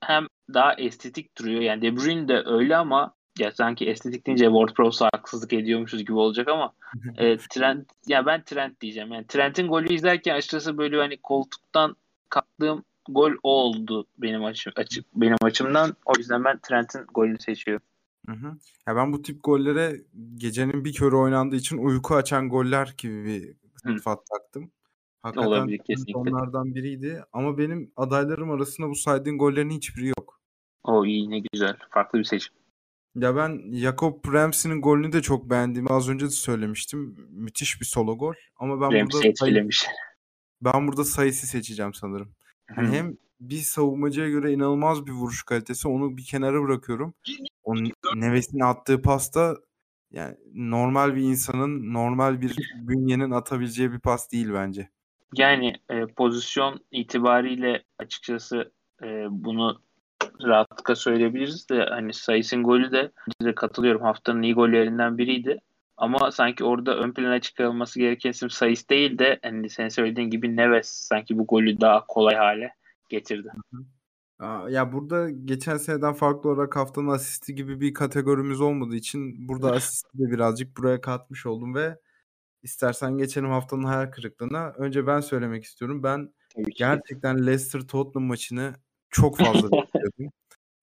hem 0.00 0.26
daha 0.54 0.74
estetik 0.74 1.38
duruyor. 1.38 1.60
Yani 1.60 1.82
De 1.82 1.96
Bruyne 1.96 2.28
de 2.28 2.42
öyle 2.46 2.76
ama 2.76 3.14
ya 3.38 3.52
sanki 3.52 3.86
estetik 3.86 4.26
deyince 4.26 4.44
WordPress'a 4.44 5.08
haksızlık 5.12 5.52
ediyormuşuz 5.52 6.00
gibi 6.00 6.12
olacak 6.12 6.48
ama 6.48 6.72
e, 7.16 7.36
Trent 7.36 7.88
ya 8.06 8.26
ben 8.26 8.42
Trent 8.42 8.80
diyeceğim. 8.80 9.12
Yani 9.12 9.26
Trent'in 9.26 9.68
golü 9.68 9.94
izlerken 9.94 10.34
açıkçası 10.34 10.78
böyle 10.78 10.96
hani 10.96 11.16
koltuktan 11.16 11.96
kalktığım 12.28 12.84
gol 13.08 13.32
o 13.42 13.50
oldu 13.50 14.06
benim 14.18 14.44
açım, 14.44 14.72
açı, 14.76 15.04
benim 15.14 15.36
açımdan. 15.42 15.96
O 16.04 16.12
yüzden 16.18 16.44
ben 16.44 16.58
Trent'in 16.58 17.04
golünü 17.14 17.38
seçiyorum. 17.38 17.86
Hı 18.26 18.32
hı. 18.32 18.46
Ya 18.88 18.96
ben 18.96 19.12
bu 19.12 19.22
tip 19.22 19.44
gollere 19.44 20.00
gecenin 20.36 20.84
bir 20.84 20.92
körü 20.92 21.16
oynandığı 21.16 21.56
için 21.56 21.78
uyku 21.78 22.14
açan 22.14 22.48
goller 22.48 22.94
gibi 22.98 23.24
bir 23.24 23.56
sıfat 23.96 24.26
taktım. 24.26 24.70
Hakikaten 25.22 25.48
Olabilir 25.48 25.78
kesinlikle. 25.86 26.18
Onlardan 26.18 26.74
biriydi. 26.74 27.24
Ama 27.32 27.58
benim 27.58 27.92
adaylarım 27.96 28.50
arasında 28.50 28.88
bu 28.88 28.94
saydığın 28.94 29.38
gollerin 29.38 29.70
hiçbiri 29.70 30.06
yok. 30.06 30.40
O 30.84 31.06
iyi 31.06 31.30
ne 31.30 31.38
güzel. 31.52 31.76
Farklı 31.90 32.18
bir 32.18 32.24
seçim. 32.24 32.54
Ya 33.14 33.36
ben 33.36 33.72
Jakob 33.72 34.32
Ramsey'nin 34.32 34.80
golünü 34.80 35.12
de 35.12 35.22
çok 35.22 35.50
beğendiğimi 35.50 35.88
az 35.90 36.08
önce 36.08 36.26
de 36.26 36.30
söylemiştim. 36.30 37.16
Müthiş 37.30 37.80
bir 37.80 37.86
solo 37.86 38.18
gol. 38.18 38.34
Ama 38.56 38.80
ben 38.80 39.00
Ramsey 39.00 39.06
burada 39.12 39.28
etkilemiş. 39.28 39.86
ben 40.60 40.88
burada 40.88 41.04
sayısı 41.04 41.46
seçeceğim 41.46 41.94
sanırım. 41.94 42.34
Yani 42.76 42.96
hem 42.96 43.16
bir 43.40 43.58
savunmacıya 43.58 44.28
göre 44.28 44.52
inanılmaz 44.52 45.06
bir 45.06 45.12
vuruş 45.12 45.42
kalitesi. 45.42 45.88
Onu 45.88 46.16
bir 46.16 46.24
kenara 46.24 46.62
bırakıyorum. 46.62 47.14
O 47.64 47.74
Neves'in 48.14 48.60
attığı 48.60 49.02
pasta 49.02 49.56
yani 50.10 50.36
normal 50.54 51.14
bir 51.16 51.22
insanın, 51.22 51.94
normal 51.94 52.40
bir 52.40 52.56
bünyenin 52.74 53.30
atabileceği 53.30 53.92
bir 53.92 54.00
pas 54.00 54.32
değil 54.32 54.48
bence. 54.54 54.90
Yani 55.34 55.72
e, 55.90 56.06
pozisyon 56.06 56.80
itibariyle 56.90 57.82
açıkçası 57.98 58.72
e, 59.02 59.26
bunu 59.30 59.83
rahatlıkla 60.42 60.94
söyleyebiliriz 60.94 61.68
de 61.68 61.86
hani 61.90 62.12
sayısın 62.12 62.62
golü 62.62 62.92
de 62.92 63.12
de 63.42 63.54
katılıyorum 63.54 64.02
haftanın 64.02 64.42
iyi 64.42 64.54
gollerinden 64.54 65.18
biriydi. 65.18 65.58
Ama 65.96 66.32
sanki 66.32 66.64
orada 66.64 66.96
ön 66.98 67.12
plana 67.12 67.40
çıkarılması 67.40 67.98
gereken 67.98 68.30
isim 68.30 68.50
sayıs 68.50 68.88
değil 68.88 69.18
de 69.18 69.38
hani 69.42 69.70
sen 69.70 69.88
söylediğin 69.88 70.30
gibi 70.30 70.56
Neves 70.56 70.88
sanki 70.88 71.38
bu 71.38 71.46
golü 71.46 71.80
daha 71.80 72.06
kolay 72.06 72.34
hale 72.34 72.74
getirdi. 73.08 73.48
Ya 74.68 74.92
burada 74.92 75.30
geçen 75.30 75.76
seneden 75.76 76.12
farklı 76.12 76.50
olarak 76.50 76.76
haftanın 76.76 77.08
asisti 77.08 77.54
gibi 77.54 77.80
bir 77.80 77.94
kategorimiz 77.94 78.60
olmadığı 78.60 78.96
için 78.96 79.48
burada 79.48 79.72
asisti 79.72 80.18
de 80.18 80.30
birazcık 80.30 80.76
buraya 80.76 81.00
katmış 81.00 81.46
oldum 81.46 81.74
ve 81.74 81.96
İstersen 82.64 83.18
geçelim 83.18 83.50
haftanın 83.50 83.84
hayal 83.84 84.10
kırıklığına. 84.10 84.70
Önce 84.70 85.06
ben 85.06 85.20
söylemek 85.20 85.64
istiyorum. 85.64 86.02
Ben 86.02 86.34
gerçekten 86.76 87.46
Leicester 87.46 87.80
Tottenham 87.80 88.28
maçını 88.28 88.74
çok 89.14 89.38
fazla 89.38 89.62
bekliyordum. 89.72 90.32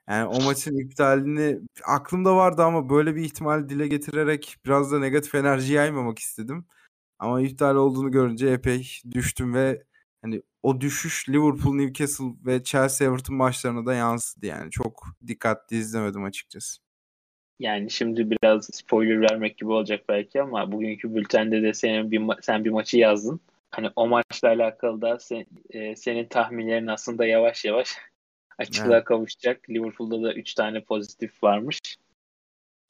Yani 0.10 0.26
o 0.26 0.42
maçın 0.42 0.78
iptalini 0.78 1.60
aklımda 1.84 2.36
vardı 2.36 2.64
ama 2.64 2.90
böyle 2.90 3.16
bir 3.16 3.24
ihtimal 3.24 3.70
dile 3.70 3.88
getirerek 3.88 4.58
biraz 4.66 4.92
da 4.92 5.00
negatif 5.00 5.36
enerji 5.36 5.74
yaymamak 5.74 6.20
istedim. 6.20 6.66
Ama 7.20 7.42
iptal 7.42 7.76
olduğunu 7.76 8.12
görünce 8.12 8.48
epey 8.48 9.02
düştüm 9.12 9.54
ve 9.54 9.84
hani 10.22 10.42
o 10.64 10.82
düşüş 10.82 11.30
Liverpool, 11.30 11.76
Newcastle 11.76 12.26
ve 12.46 12.64
Chelsea 12.64 13.08
Everton 13.08 13.36
maçlarına 13.36 13.86
da 13.86 13.94
yansıdı 13.94 14.46
yani. 14.46 14.72
Çok 14.72 15.06
dikkatli 15.28 15.78
izlemedim 15.78 16.24
açıkçası. 16.24 16.82
Yani 17.60 17.92
şimdi 17.92 18.32
biraz 18.32 18.66
spoiler 18.74 19.22
vermek 19.22 19.58
gibi 19.58 19.72
olacak 19.72 20.04
belki 20.10 20.42
ama 20.42 20.72
bugünkü 20.72 21.16
bültende 21.16 21.64
de 21.64 21.74
senin 21.74 22.12
bir 22.12 22.22
sen 22.42 22.66
bir 22.66 22.70
maçı 22.70 22.98
yazdın. 22.98 23.40
Hani 23.72 23.90
o 23.96 24.08
maçla 24.08 24.48
alakalı 24.48 25.02
da 25.02 25.20
sen, 25.20 25.46
e, 25.70 25.96
senin 25.96 26.26
tahminlerin 26.26 26.88
aslında 26.88 27.26
yavaş 27.26 27.66
yavaş 27.66 27.98
açıklığa 28.62 28.96
evet. 28.96 29.06
kavuşacak. 29.06 29.70
Liverpool'da 29.70 30.24
da 30.24 30.34
3 30.34 30.54
tane 30.54 30.84
pozitif 30.84 31.44
varmış. 31.44 31.80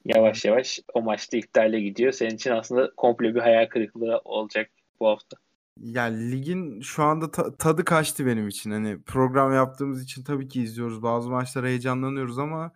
Yavaş 0.06 0.46
yavaş 0.46 0.80
o 0.94 1.02
maçta 1.02 1.38
iptale 1.38 1.82
gidiyor. 1.82 2.12
Senin 2.12 2.36
için 2.36 2.52
aslında 2.52 2.92
komple 2.98 3.36
bir 3.36 3.40
hayal 3.40 3.68
kırıklığı 3.68 4.22
olacak 4.26 4.72
bu 5.00 5.08
hafta. 5.08 5.38
Ya 5.78 6.04
ligin 6.04 6.82
şu 6.82 7.04
anda 7.04 7.32
ta- 7.32 7.56
tadı 7.56 7.86
kaçtı 7.86 8.26
benim 8.26 8.48
için. 8.48 8.72
Hani 8.72 9.02
program 9.02 9.54
yaptığımız 9.54 10.04
için 10.04 10.24
tabii 10.24 10.48
ki 10.48 10.62
izliyoruz. 10.62 11.04
Bazı 11.04 11.30
maçlara 11.30 11.68
heyecanlanıyoruz 11.68 12.40
ama 12.40 12.72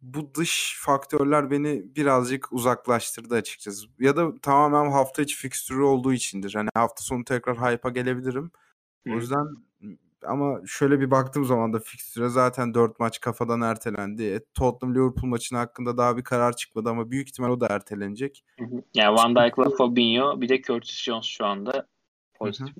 bu 0.00 0.34
dış 0.34 0.78
faktörler 0.80 1.50
beni 1.50 1.96
birazcık 1.96 2.52
uzaklaştırdı 2.52 3.34
açıkçası. 3.34 3.86
Ya 3.98 4.16
da 4.16 4.34
tamamen 4.42 4.90
hafta 4.90 5.22
içi 5.22 5.36
fikstürü 5.36 5.82
olduğu 5.82 6.12
içindir. 6.12 6.54
Hani 6.54 6.68
hafta 6.74 7.02
sonu 7.04 7.24
tekrar 7.24 7.56
hype'a 7.56 7.90
gelebilirim. 7.90 8.50
O 9.08 9.10
yüzden 9.10 9.46
ama 10.26 10.60
şöyle 10.66 11.00
bir 11.00 11.10
baktığım 11.10 11.44
zaman 11.44 11.72
da 11.72 11.78
fikstüre 11.78 12.28
zaten 12.28 12.74
4 12.74 13.00
maç 13.00 13.20
kafadan 13.20 13.60
ertelendi. 13.60 14.22
E, 14.24 14.40
Tottenham 14.54 14.94
Liverpool 14.94 15.30
maçının 15.30 15.58
hakkında 15.58 15.96
daha 15.96 16.16
bir 16.16 16.24
karar 16.24 16.56
çıkmadı 16.56 16.90
ama 16.90 17.10
büyük 17.10 17.28
ihtimal 17.28 17.50
o 17.50 17.60
da 17.60 17.66
ertelenecek. 17.70 18.44
Yani 18.94 19.16
Van 19.16 19.36
Dijk'la 19.36 19.70
Fabinho 19.70 20.40
bir 20.40 20.48
de 20.48 20.62
Curtis 20.62 21.02
Jones 21.02 21.24
şu 21.24 21.46
anda 21.46 21.88
pozitif. 22.34 22.74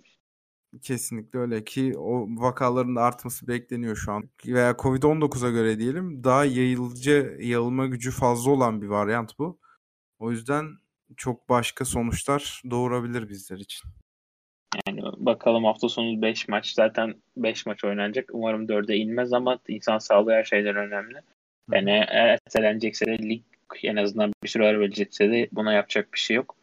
Kesinlikle 0.83 1.39
öyle 1.39 1.65
ki 1.65 1.95
o 1.99 2.27
vakaların 2.29 2.97
da 2.97 3.03
artması 3.03 3.49
bekleniyor 3.49 3.97
şu 3.97 4.13
an. 4.13 4.31
Veya 4.47 4.71
Covid-19'a 4.71 5.51
göre 5.51 5.79
diyelim 5.79 6.25
daha 6.25 6.45
yayılıcı, 6.45 7.37
yayılma 7.41 7.87
gücü 7.87 8.11
fazla 8.11 8.51
olan 8.51 8.83
bir 8.83 8.87
varyant 8.87 9.39
bu. 9.39 9.59
O 10.19 10.31
yüzden 10.31 10.67
çok 11.17 11.49
başka 11.49 11.85
sonuçlar 11.85 12.63
doğurabilir 12.71 13.29
bizler 13.29 13.59
için. 13.59 13.91
Yani 14.87 15.03
bakalım 15.17 15.65
hafta 15.65 15.89
sonu 15.89 16.23
5 16.23 16.49
maç 16.49 16.73
zaten 16.73 17.15
5 17.37 17.67
maç 17.67 17.85
oynanacak. 17.85 18.31
Umarım 18.33 18.67
4'e 18.67 18.97
inmez 18.97 19.33
ama 19.33 19.59
insan 19.69 19.99
sağlığı 19.99 20.33
her 20.33 20.45
şeyden 20.45 20.77
önemli. 20.77 21.19
Yani 21.73 21.91
ertelenecekse 22.09 23.07
de 23.07 23.19
lig 23.19 23.43
en 23.83 23.97
azından 23.97 24.33
bir 24.43 24.49
süre 24.49 24.67
ara 24.67 24.81
verecekse 24.81 25.31
de 25.31 25.49
buna 25.53 25.73
yapacak 25.73 26.15
bir 26.15 26.19
şey 26.19 26.37
yok. 26.37 26.57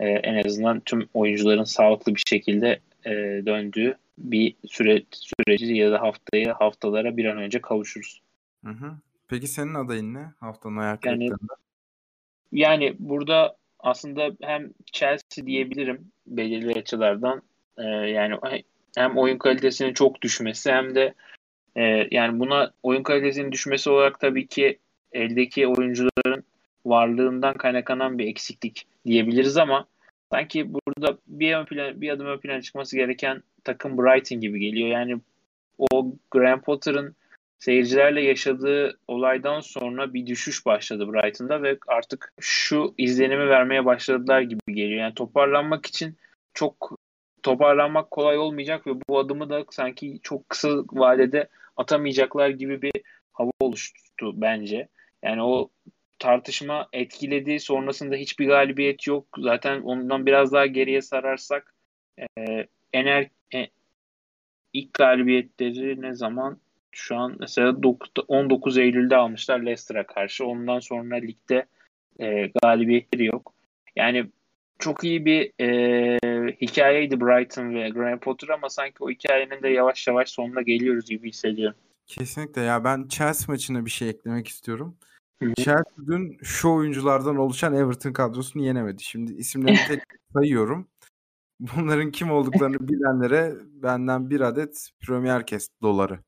Ee, 0.00 0.08
en 0.08 0.44
azından 0.48 0.80
tüm 0.80 1.08
oyuncuların 1.14 1.64
sağlıklı 1.64 2.14
bir 2.14 2.22
şekilde 2.26 2.80
e, 3.04 3.10
döndüğü 3.46 3.96
bir 4.18 4.54
süre 4.68 5.02
süreci 5.10 5.74
ya 5.74 5.92
da 5.92 6.00
haftaya 6.00 6.60
haftalara 6.60 7.16
bir 7.16 7.24
an 7.24 7.38
önce 7.38 7.60
kavuşuruz. 7.60 8.22
Hı 8.64 8.70
hı. 8.70 8.92
Peki 9.28 9.46
senin 9.46 9.74
adayın 9.74 10.14
ne 10.14 10.32
haftanın 10.40 10.76
ayak 10.76 11.06
yani, 11.06 11.30
yani 12.52 12.96
burada 12.98 13.56
aslında 13.78 14.30
hem 14.40 14.72
Chelsea 14.92 15.46
diyebilirim 15.46 16.11
belirli 16.26 16.78
açılardan. 16.78 17.42
Ee, 17.78 17.82
yani 17.84 18.38
hem 18.96 19.18
oyun 19.18 19.38
kalitesinin 19.38 19.94
çok 19.94 20.22
düşmesi 20.22 20.72
hem 20.72 20.94
de 20.94 21.14
e, 21.76 22.08
yani 22.10 22.40
buna 22.40 22.72
oyun 22.82 23.02
kalitesinin 23.02 23.52
düşmesi 23.52 23.90
olarak 23.90 24.20
tabii 24.20 24.46
ki 24.46 24.78
eldeki 25.12 25.66
oyuncuların 25.66 26.44
varlığından 26.86 27.54
kaynaklanan 27.54 28.18
bir 28.18 28.26
eksiklik 28.26 28.86
diyebiliriz 29.06 29.56
ama 29.56 29.86
sanki 30.32 30.74
burada 30.74 31.18
bir, 31.26 31.54
ön 31.54 31.64
plan, 31.64 32.00
bir 32.00 32.10
adım 32.10 32.26
ön 32.26 32.38
plana 32.38 32.62
çıkması 32.62 32.96
gereken 32.96 33.42
takım 33.64 33.98
Brighton 33.98 34.40
gibi 34.40 34.60
geliyor. 34.60 34.88
Yani 34.88 35.16
o 35.78 36.12
Graham 36.30 36.60
Potter'ın 36.60 37.16
seyircilerle 37.62 38.22
yaşadığı 38.22 38.98
olaydan 39.08 39.60
sonra 39.60 40.14
bir 40.14 40.26
düşüş 40.26 40.66
başladı 40.66 41.12
Brighton'da 41.12 41.62
ve 41.62 41.78
artık 41.86 42.32
şu 42.40 42.94
izlenimi 42.98 43.48
vermeye 43.48 43.84
başladılar 43.84 44.40
gibi 44.40 44.60
geliyor. 44.68 45.00
Yani 45.00 45.14
toparlanmak 45.14 45.86
için 45.86 46.16
çok 46.54 46.98
toparlanmak 47.42 48.10
kolay 48.10 48.38
olmayacak 48.38 48.86
ve 48.86 48.90
bu 49.08 49.18
adımı 49.18 49.50
da 49.50 49.64
sanki 49.70 50.20
çok 50.22 50.48
kısa 50.48 50.68
vadede 50.92 51.48
atamayacaklar 51.76 52.48
gibi 52.48 52.82
bir 52.82 52.92
hava 53.32 53.50
oluştu 53.60 54.32
bence. 54.34 54.88
Yani 55.22 55.42
o 55.42 55.70
tartışma 56.18 56.88
etkiledi. 56.92 57.60
Sonrasında 57.60 58.16
hiçbir 58.16 58.46
galibiyet 58.46 59.06
yok. 59.06 59.26
Zaten 59.38 59.82
ondan 59.82 60.26
biraz 60.26 60.52
daha 60.52 60.66
geriye 60.66 61.02
sararsak 61.02 61.74
e, 62.38 62.66
ener 62.92 63.28
e, 63.54 63.66
ilk 64.72 64.94
galibiyetleri 64.94 66.02
ne 66.02 66.14
zaman? 66.14 66.58
Şu 66.92 67.16
an 67.16 67.36
mesela 67.40 67.76
19 68.28 68.78
Eylül'de 68.78 69.16
almışlar 69.16 69.60
Leicester'a 69.60 70.06
karşı. 70.06 70.46
Ondan 70.46 70.80
sonra 70.80 71.16
ligde 71.16 71.66
e, 72.20 72.52
galibiyetleri 72.62 73.24
yok. 73.24 73.54
Yani 73.96 74.26
çok 74.78 75.04
iyi 75.04 75.24
bir 75.24 75.52
e, 75.60 76.50
hikayeydi 76.60 77.20
Brighton 77.20 77.74
ve 77.74 77.88
Graham 77.88 78.18
Potter 78.18 78.48
ama 78.48 78.68
sanki 78.68 78.96
o 79.00 79.10
hikayenin 79.10 79.62
de 79.62 79.68
yavaş 79.68 80.08
yavaş 80.08 80.30
sonuna 80.30 80.62
geliyoruz 80.62 81.08
gibi 81.08 81.28
hissediyorum. 81.28 81.78
Kesinlikle 82.06 82.62
ya 82.62 82.84
ben 82.84 83.08
Chelsea 83.08 83.52
maçına 83.52 83.84
bir 83.84 83.90
şey 83.90 84.08
eklemek 84.08 84.48
istiyorum. 84.48 84.96
Chelsea 85.56 86.06
dün 86.06 86.38
şu 86.42 86.70
oyunculardan 86.70 87.36
oluşan 87.36 87.74
Everton 87.74 88.12
kadrosunu 88.12 88.62
yenemedi. 88.62 89.02
Şimdi 89.02 89.32
isimlerini 89.32 89.78
tek 89.88 90.02
sayıyorum. 90.32 90.88
Bunların 91.60 92.10
kim 92.10 92.30
olduklarını 92.30 92.88
bilenlere 92.88 93.54
benden 93.82 94.30
bir 94.30 94.40
adet 94.40 94.90
Premier 95.06 95.46
Kes 95.46 95.68
doları. 95.82 96.18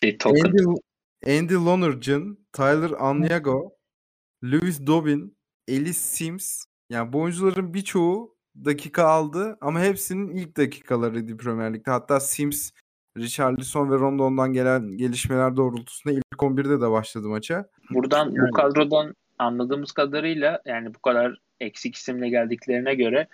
Şey, 0.00 0.18
token. 0.18 0.44
Andy, 0.44 1.38
Andy 1.38 1.54
Lonergan, 1.54 2.38
Tyler 2.52 2.90
Aniago, 2.98 3.76
Lewis 4.44 4.86
Dobbin, 4.86 5.36
Ellis 5.68 5.98
Sims. 5.98 6.64
Yani 6.90 7.12
bu 7.12 7.20
oyuncuların 7.20 7.74
birçoğu 7.74 8.36
dakika 8.64 9.04
aldı 9.04 9.56
ama 9.60 9.80
hepsinin 9.80 10.36
ilk 10.36 10.56
dakikalarıydı 10.56 11.36
Premier 11.36 11.74
Lig'de. 11.74 11.90
Hatta 11.90 12.20
Sims 12.20 12.70
Richarlison 13.18 13.90
ve 13.90 13.94
Rondon'dan 13.94 14.52
gelen 14.52 14.96
gelişmeler 14.96 15.56
doğrultusunda 15.56 16.14
ilk 16.14 16.38
11'de 16.38 16.80
de 16.80 16.90
başladı 16.90 17.28
maça. 17.28 17.68
Buradan 17.90 18.24
yani. 18.24 18.48
bu 18.48 18.50
kadrodan 18.50 19.14
anladığımız 19.38 19.92
kadarıyla 19.92 20.62
yani 20.64 20.94
bu 20.94 20.98
kadar 20.98 21.38
eksik 21.60 21.94
isimle 21.94 22.28
geldiklerine 22.28 22.94
göre 22.94 23.28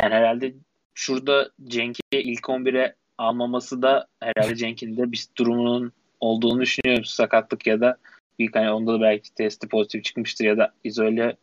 yani 0.00 0.14
herhalde 0.14 0.54
şurada 0.94 1.50
Cenk'i 1.64 2.00
ilk 2.12 2.44
11'e 2.44 2.94
almaması 3.18 3.82
da 3.82 4.06
herhalde 4.20 4.56
Cenk'in 4.56 4.96
de 4.96 5.12
bir 5.12 5.26
durumunun 5.38 5.92
olduğunu 6.20 6.60
düşünüyorum. 6.60 7.04
Sakatlık 7.04 7.66
ya 7.66 7.80
da 7.80 7.96
bir 8.38 8.52
hani 8.52 8.70
onda 8.70 8.92
da 8.92 9.00
belki 9.00 9.34
testi 9.34 9.68
pozitif 9.68 10.04
çıkmıştır 10.04 10.44
ya 10.44 10.58
da 10.58 10.72
izole 10.84 11.36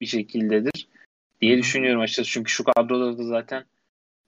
bir 0.00 0.06
şekildedir 0.06 0.88
diye 1.40 1.58
düşünüyorum 1.58 2.00
açıkçası. 2.00 2.30
Çünkü 2.30 2.50
şu 2.50 2.64
kadroda 2.64 3.18
da 3.18 3.24
zaten 3.24 3.64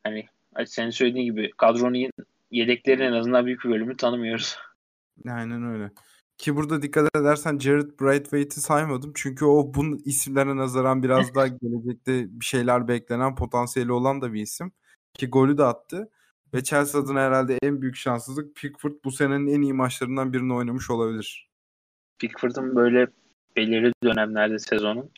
hani 0.04 0.26
senin 0.66 0.90
söylediğin 0.90 1.24
gibi 1.24 1.50
kadronun 1.56 2.10
yedeklerin 2.50 3.02
en 3.02 3.12
azından 3.12 3.46
büyük 3.46 3.64
bir 3.64 3.70
bölümünü 3.70 3.96
tanımıyoruz. 3.96 4.56
Aynen 5.28 5.62
öyle. 5.62 5.90
Ki 6.38 6.56
burada 6.56 6.82
dikkat 6.82 7.16
edersen 7.16 7.58
Jared 7.58 8.00
Brightwaite'i 8.00 8.60
saymadım. 8.60 9.12
Çünkü 9.14 9.44
o 9.44 9.74
bu 9.74 9.98
isimlerine 10.04 10.56
nazaran 10.56 11.02
biraz 11.02 11.34
daha 11.34 11.46
gelecekte 11.62 12.40
bir 12.40 12.44
şeyler 12.44 12.88
beklenen 12.88 13.34
potansiyeli 13.34 13.92
olan 13.92 14.22
da 14.22 14.32
bir 14.32 14.42
isim. 14.42 14.72
Ki 15.14 15.26
golü 15.26 15.58
de 15.58 15.64
attı. 15.64 16.10
Ve 16.54 16.64
Chelsea 16.64 17.00
adına 17.00 17.20
herhalde 17.20 17.58
en 17.62 17.82
büyük 17.82 17.96
şanssızlık 17.96 18.56
Pickford 18.56 18.92
bu 19.04 19.10
senenin 19.10 19.46
en 19.46 19.62
iyi 19.62 19.72
maçlarından 19.72 20.32
birini 20.32 20.54
oynamış 20.54 20.90
olabilir. 20.90 21.48
Pickford'un 22.18 22.76
böyle 22.76 23.06
belirli 23.56 23.92
dönemlerde 24.02 24.58
sezonun 24.58 25.10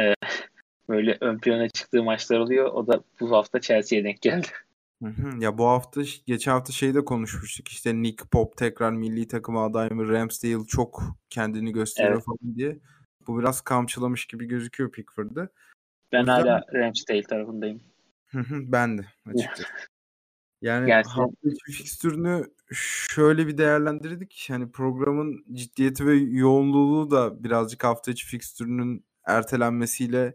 e, 0.00 0.14
böyle 0.88 1.18
ön 1.20 1.38
plana 1.38 1.68
çıktığı 1.68 2.02
maçlar 2.02 2.38
oluyor. 2.38 2.66
O 2.66 2.86
da 2.86 3.04
bu 3.20 3.30
hafta 3.30 3.60
Chelsea'ye 3.60 4.04
denk 4.04 4.22
geldi. 4.22 4.46
Hı 5.02 5.08
hı. 5.08 5.38
Ya 5.38 5.58
bu 5.58 5.66
hafta 5.66 6.02
geçen 6.26 6.52
hafta 6.52 6.72
şeyde 6.72 7.04
konuşmuştuk 7.04 7.68
işte 7.68 8.02
Nick 8.02 8.24
Pop 8.30 8.56
tekrar 8.56 8.92
milli 8.92 9.28
takıma 9.28 9.64
aday 9.64 9.88
mı 9.88 10.08
Ramsdale 10.08 10.64
çok 10.68 11.02
kendini 11.30 11.72
gösteriyor 11.72 12.14
evet. 12.14 12.24
falan 12.24 12.56
diye. 12.56 12.78
Bu 13.26 13.38
biraz 13.38 13.60
kamçılamış 13.60 14.26
gibi 14.26 14.46
gözüküyor 14.46 14.92
Pickford'da. 14.92 15.48
Ben 16.12 16.18
yüzden... 16.18 16.32
hala 16.32 16.64
Ramsdale 16.74 17.22
tarafındayım. 17.22 17.80
ben 18.50 18.98
de 18.98 19.06
açıkçası. 19.26 19.64
Yani 20.62 20.92
hafta 20.92 21.48
içi 21.48 21.72
fikstürünü 21.72 22.44
şöyle 22.72 23.46
bir 23.46 23.58
değerlendirdik. 23.58 24.46
Hani 24.48 24.70
programın 24.72 25.44
ciddiyeti 25.52 26.06
ve 26.06 26.14
yoğunluğu 26.14 27.10
da 27.10 27.44
birazcık 27.44 27.84
hafta 27.84 28.10
içi 28.10 28.26
fikstürünün 28.26 29.04
ertelenmesiyle 29.24 30.34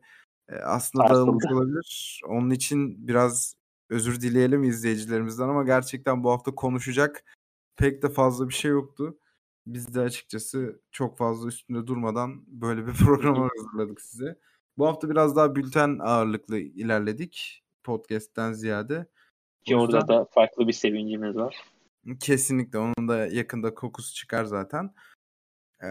Eee, 0.52 0.58
aslında 0.58 1.10
dağılmış 1.10 1.46
olabilir. 1.54 2.22
Onun 2.28 2.50
için 2.50 3.08
biraz 3.08 3.56
özür 3.90 4.22
dileyelim 4.22 4.64
izleyicilerimizden 4.64 5.50
ama 5.50 5.64
gerçekten 5.64 6.24
bu 6.24 6.32
hafta 6.32 6.56
konuşacak 6.56 7.24
pek 7.78 8.04
de 8.04 8.10
fazla 8.10 8.50
bir 8.50 8.54
şey 8.54 8.72
yoktu. 8.72 9.20
Biz 9.68 9.94
de 9.94 10.00
açıkçası 10.00 10.82
çok 10.92 11.18
fazla 11.18 11.48
üstünde 11.48 11.88
durmadan 11.88 12.44
böyle 12.48 12.88
bir 12.88 12.94
program 13.06 13.50
hazırladık 13.58 14.02
size. 14.02 14.40
Bu 14.78 14.88
hafta 14.88 15.10
biraz 15.10 15.36
daha 15.36 15.56
bülten 15.56 16.00
ağırlıklı 16.00 16.60
ilerledik 16.60 17.64
podcast'ten 17.84 18.54
ziyade. 18.54 19.10
Ki 19.66 19.76
o 19.76 19.80
orada 19.80 20.08
da 20.08 20.26
farklı 20.26 20.68
bir 20.68 20.74
sevincimiz 20.74 21.36
var. 21.36 21.56
Kesinlikle. 22.20 22.80
Onun 22.80 23.08
da 23.08 23.28
yakında 23.28 23.74
kokusu 23.74 24.14
çıkar 24.14 24.46
zaten. 24.46 24.94
Ee, 25.84 25.88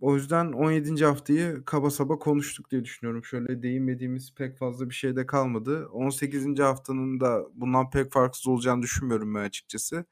o 0.00 0.14
yüzden 0.14 0.52
17. 0.52 1.04
haftayı 1.04 1.64
kaba 1.64 1.90
saba 1.90 2.18
konuştuk 2.18 2.70
diye 2.70 2.84
düşünüyorum. 2.84 3.24
Şöyle 3.24 3.62
değinmediğimiz 3.62 4.34
pek 4.34 4.56
fazla 4.58 4.90
bir 4.90 4.94
şey 4.94 5.16
de 5.16 5.26
kalmadı. 5.26 5.88
18. 5.92 6.58
haftanın 6.58 7.20
da 7.20 7.46
bundan 7.54 7.90
pek 7.90 8.12
farksız 8.12 8.46
olacağını 8.48 8.82
düşünmüyorum 8.82 9.34
ben 9.34 9.40
açıkçası. 9.40 10.04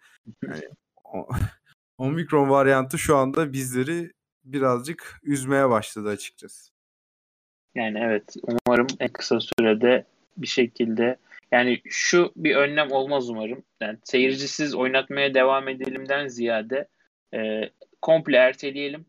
Yani, 0.44 0.68
o, 1.04 1.28
Omikron 1.98 2.50
varyantı 2.50 2.98
şu 2.98 3.16
anda 3.16 3.52
bizleri 3.52 4.12
birazcık 4.44 5.20
üzmeye 5.22 5.70
başladı 5.70 6.08
açıkçası. 6.08 6.70
Yani 7.74 7.98
evet 7.98 8.34
umarım 8.42 8.86
en 9.00 9.12
kısa 9.12 9.38
sürede 9.40 10.04
bir 10.36 10.46
şekilde 10.46 11.16
yani 11.52 11.80
şu 11.88 12.32
bir 12.36 12.56
önlem 12.56 12.92
olmaz 12.92 13.30
umarım. 13.30 13.64
Yani 13.80 13.98
seyircisiz 14.04 14.74
oynatmaya 14.74 15.34
devam 15.34 15.68
edelimden 15.68 16.28
ziyade 16.28 16.88
e, 17.34 17.70
komple 18.02 18.36
erteleyelim. 18.36 19.06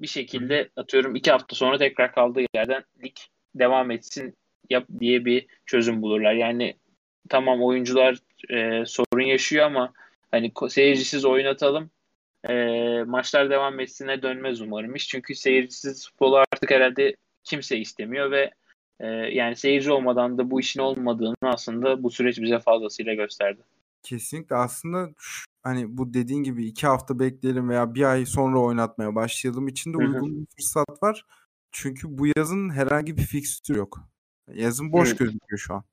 Bir 0.00 0.06
şekilde 0.06 0.70
atıyorum 0.76 1.16
iki 1.16 1.30
hafta 1.30 1.56
sonra 1.56 1.78
tekrar 1.78 2.12
kaldığı 2.12 2.40
yerden 2.54 2.84
lig 3.04 3.16
devam 3.54 3.90
etsin 3.90 4.36
yap 4.70 4.86
diye 5.00 5.24
bir 5.24 5.46
çözüm 5.66 6.02
bulurlar. 6.02 6.32
Yani 6.32 6.74
tamam 7.28 7.62
oyuncular 7.62 8.18
e, 8.50 8.84
sorun 8.86 9.24
yaşıyor 9.24 9.66
ama 9.66 9.92
hani 10.30 10.52
seyircisiz 10.68 11.24
oynatalım 11.24 11.90
e, 12.48 12.54
maçlar 13.06 13.50
devam 13.50 13.80
etsine 13.80 14.22
dönmez 14.22 14.60
umarım 14.60 14.94
iş. 14.94 15.08
Çünkü 15.08 15.34
seyircisiz 15.34 16.06
futbolu 16.08 16.36
artık 16.36 16.70
herhalde 16.70 17.16
kimse 17.44 17.78
istemiyor 17.78 18.30
ve 18.30 18.50
e, 19.00 19.06
yani 19.08 19.56
seyirci 19.56 19.92
olmadan 19.92 20.38
da 20.38 20.50
bu 20.50 20.60
işin 20.60 20.80
olmadığını 20.80 21.34
aslında 21.42 22.02
bu 22.02 22.10
süreç 22.10 22.38
bize 22.38 22.58
fazlasıyla 22.58 23.14
gösterdi. 23.14 23.60
Kesinlikle 24.02 24.56
aslında 24.56 25.10
hani 25.62 25.96
bu 25.98 26.14
dediğin 26.14 26.42
gibi 26.42 26.66
iki 26.66 26.86
hafta 26.86 27.18
bekleyelim 27.18 27.68
veya 27.68 27.94
bir 27.94 28.02
ay 28.02 28.26
sonra 28.26 28.58
oynatmaya 28.58 29.14
başlayalım 29.14 29.68
için 29.68 29.92
de 29.92 29.96
uygun 29.96 30.40
bir 30.40 30.46
fırsat 30.56 31.02
var. 31.02 31.24
Çünkü 31.72 32.18
bu 32.18 32.26
yazın 32.36 32.70
herhangi 32.70 33.16
bir 33.16 33.22
fikstür 33.22 33.76
yok. 33.76 33.98
Yazın 34.54 34.92
boş 34.92 35.08
evet. 35.08 35.18
gözüküyor 35.18 35.58
şu 35.58 35.74
an. 35.74 35.84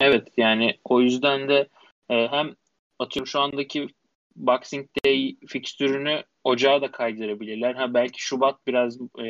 Evet 0.00 0.28
yani 0.36 0.78
o 0.84 1.00
yüzden 1.00 1.48
de 1.48 1.68
e, 2.08 2.28
hem 2.28 2.54
atıyorum 2.98 3.26
şu 3.26 3.40
andaki 3.40 3.88
Boxing 4.36 4.88
Day 5.04 5.36
fikstürünü 5.46 6.22
ocağa 6.44 6.82
da 6.82 6.90
kaydırabilirler. 6.90 7.74
Ha 7.74 7.94
belki 7.94 8.22
Şubat 8.22 8.66
biraz 8.66 9.00
e, 9.18 9.28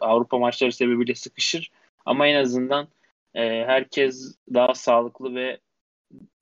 Avrupa 0.00 0.38
maçları 0.38 0.72
sebebiyle 0.72 1.14
sıkışır 1.14 1.70
ama 2.08 2.26
en 2.26 2.34
azından 2.34 2.88
e, 3.34 3.64
herkes 3.64 4.36
daha 4.54 4.74
sağlıklı 4.74 5.34
ve 5.34 5.60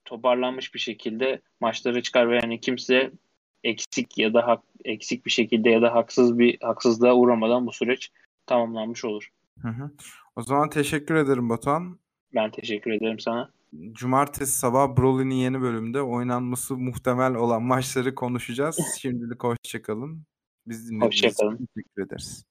toparlanmış 0.04 0.74
bir 0.74 0.78
şekilde 0.78 1.40
maçlara 1.60 2.02
çıkar 2.02 2.30
ve 2.30 2.34
yani 2.34 2.60
kimse 2.60 3.10
eksik 3.64 4.18
ya 4.18 4.34
da 4.34 4.46
hak, 4.46 4.62
eksik 4.84 5.26
bir 5.26 5.30
şekilde 5.30 5.70
ya 5.70 5.82
da 5.82 5.94
haksız 5.94 6.38
bir 6.38 6.58
haksızlığa 6.60 7.14
uğramadan 7.14 7.66
bu 7.66 7.72
süreç 7.72 8.10
tamamlanmış 8.46 9.04
olur. 9.04 9.28
Hı 9.62 9.68
hı. 9.68 9.90
O 10.36 10.42
zaman 10.42 10.70
teşekkür 10.70 11.14
ederim 11.14 11.48
Batuhan. 11.48 11.98
Ben 12.34 12.50
teşekkür 12.50 12.90
ederim 12.90 13.18
sana. 13.18 13.50
Cumartesi 13.92 14.58
sabah 14.58 14.96
Broly'nin 14.96 15.34
yeni 15.34 15.60
bölümünde 15.60 16.02
oynanması 16.02 16.76
muhtemel 16.76 17.34
olan 17.34 17.62
maçları 17.62 18.14
konuşacağız. 18.14 18.78
Şimdilik 19.00 19.44
hoşçakalın. 19.44 20.22
Biz 20.66 20.90
dinlediğiniz 20.90 21.34
için 21.34 21.68
teşekkür 21.74 22.02
ederiz. 22.02 22.44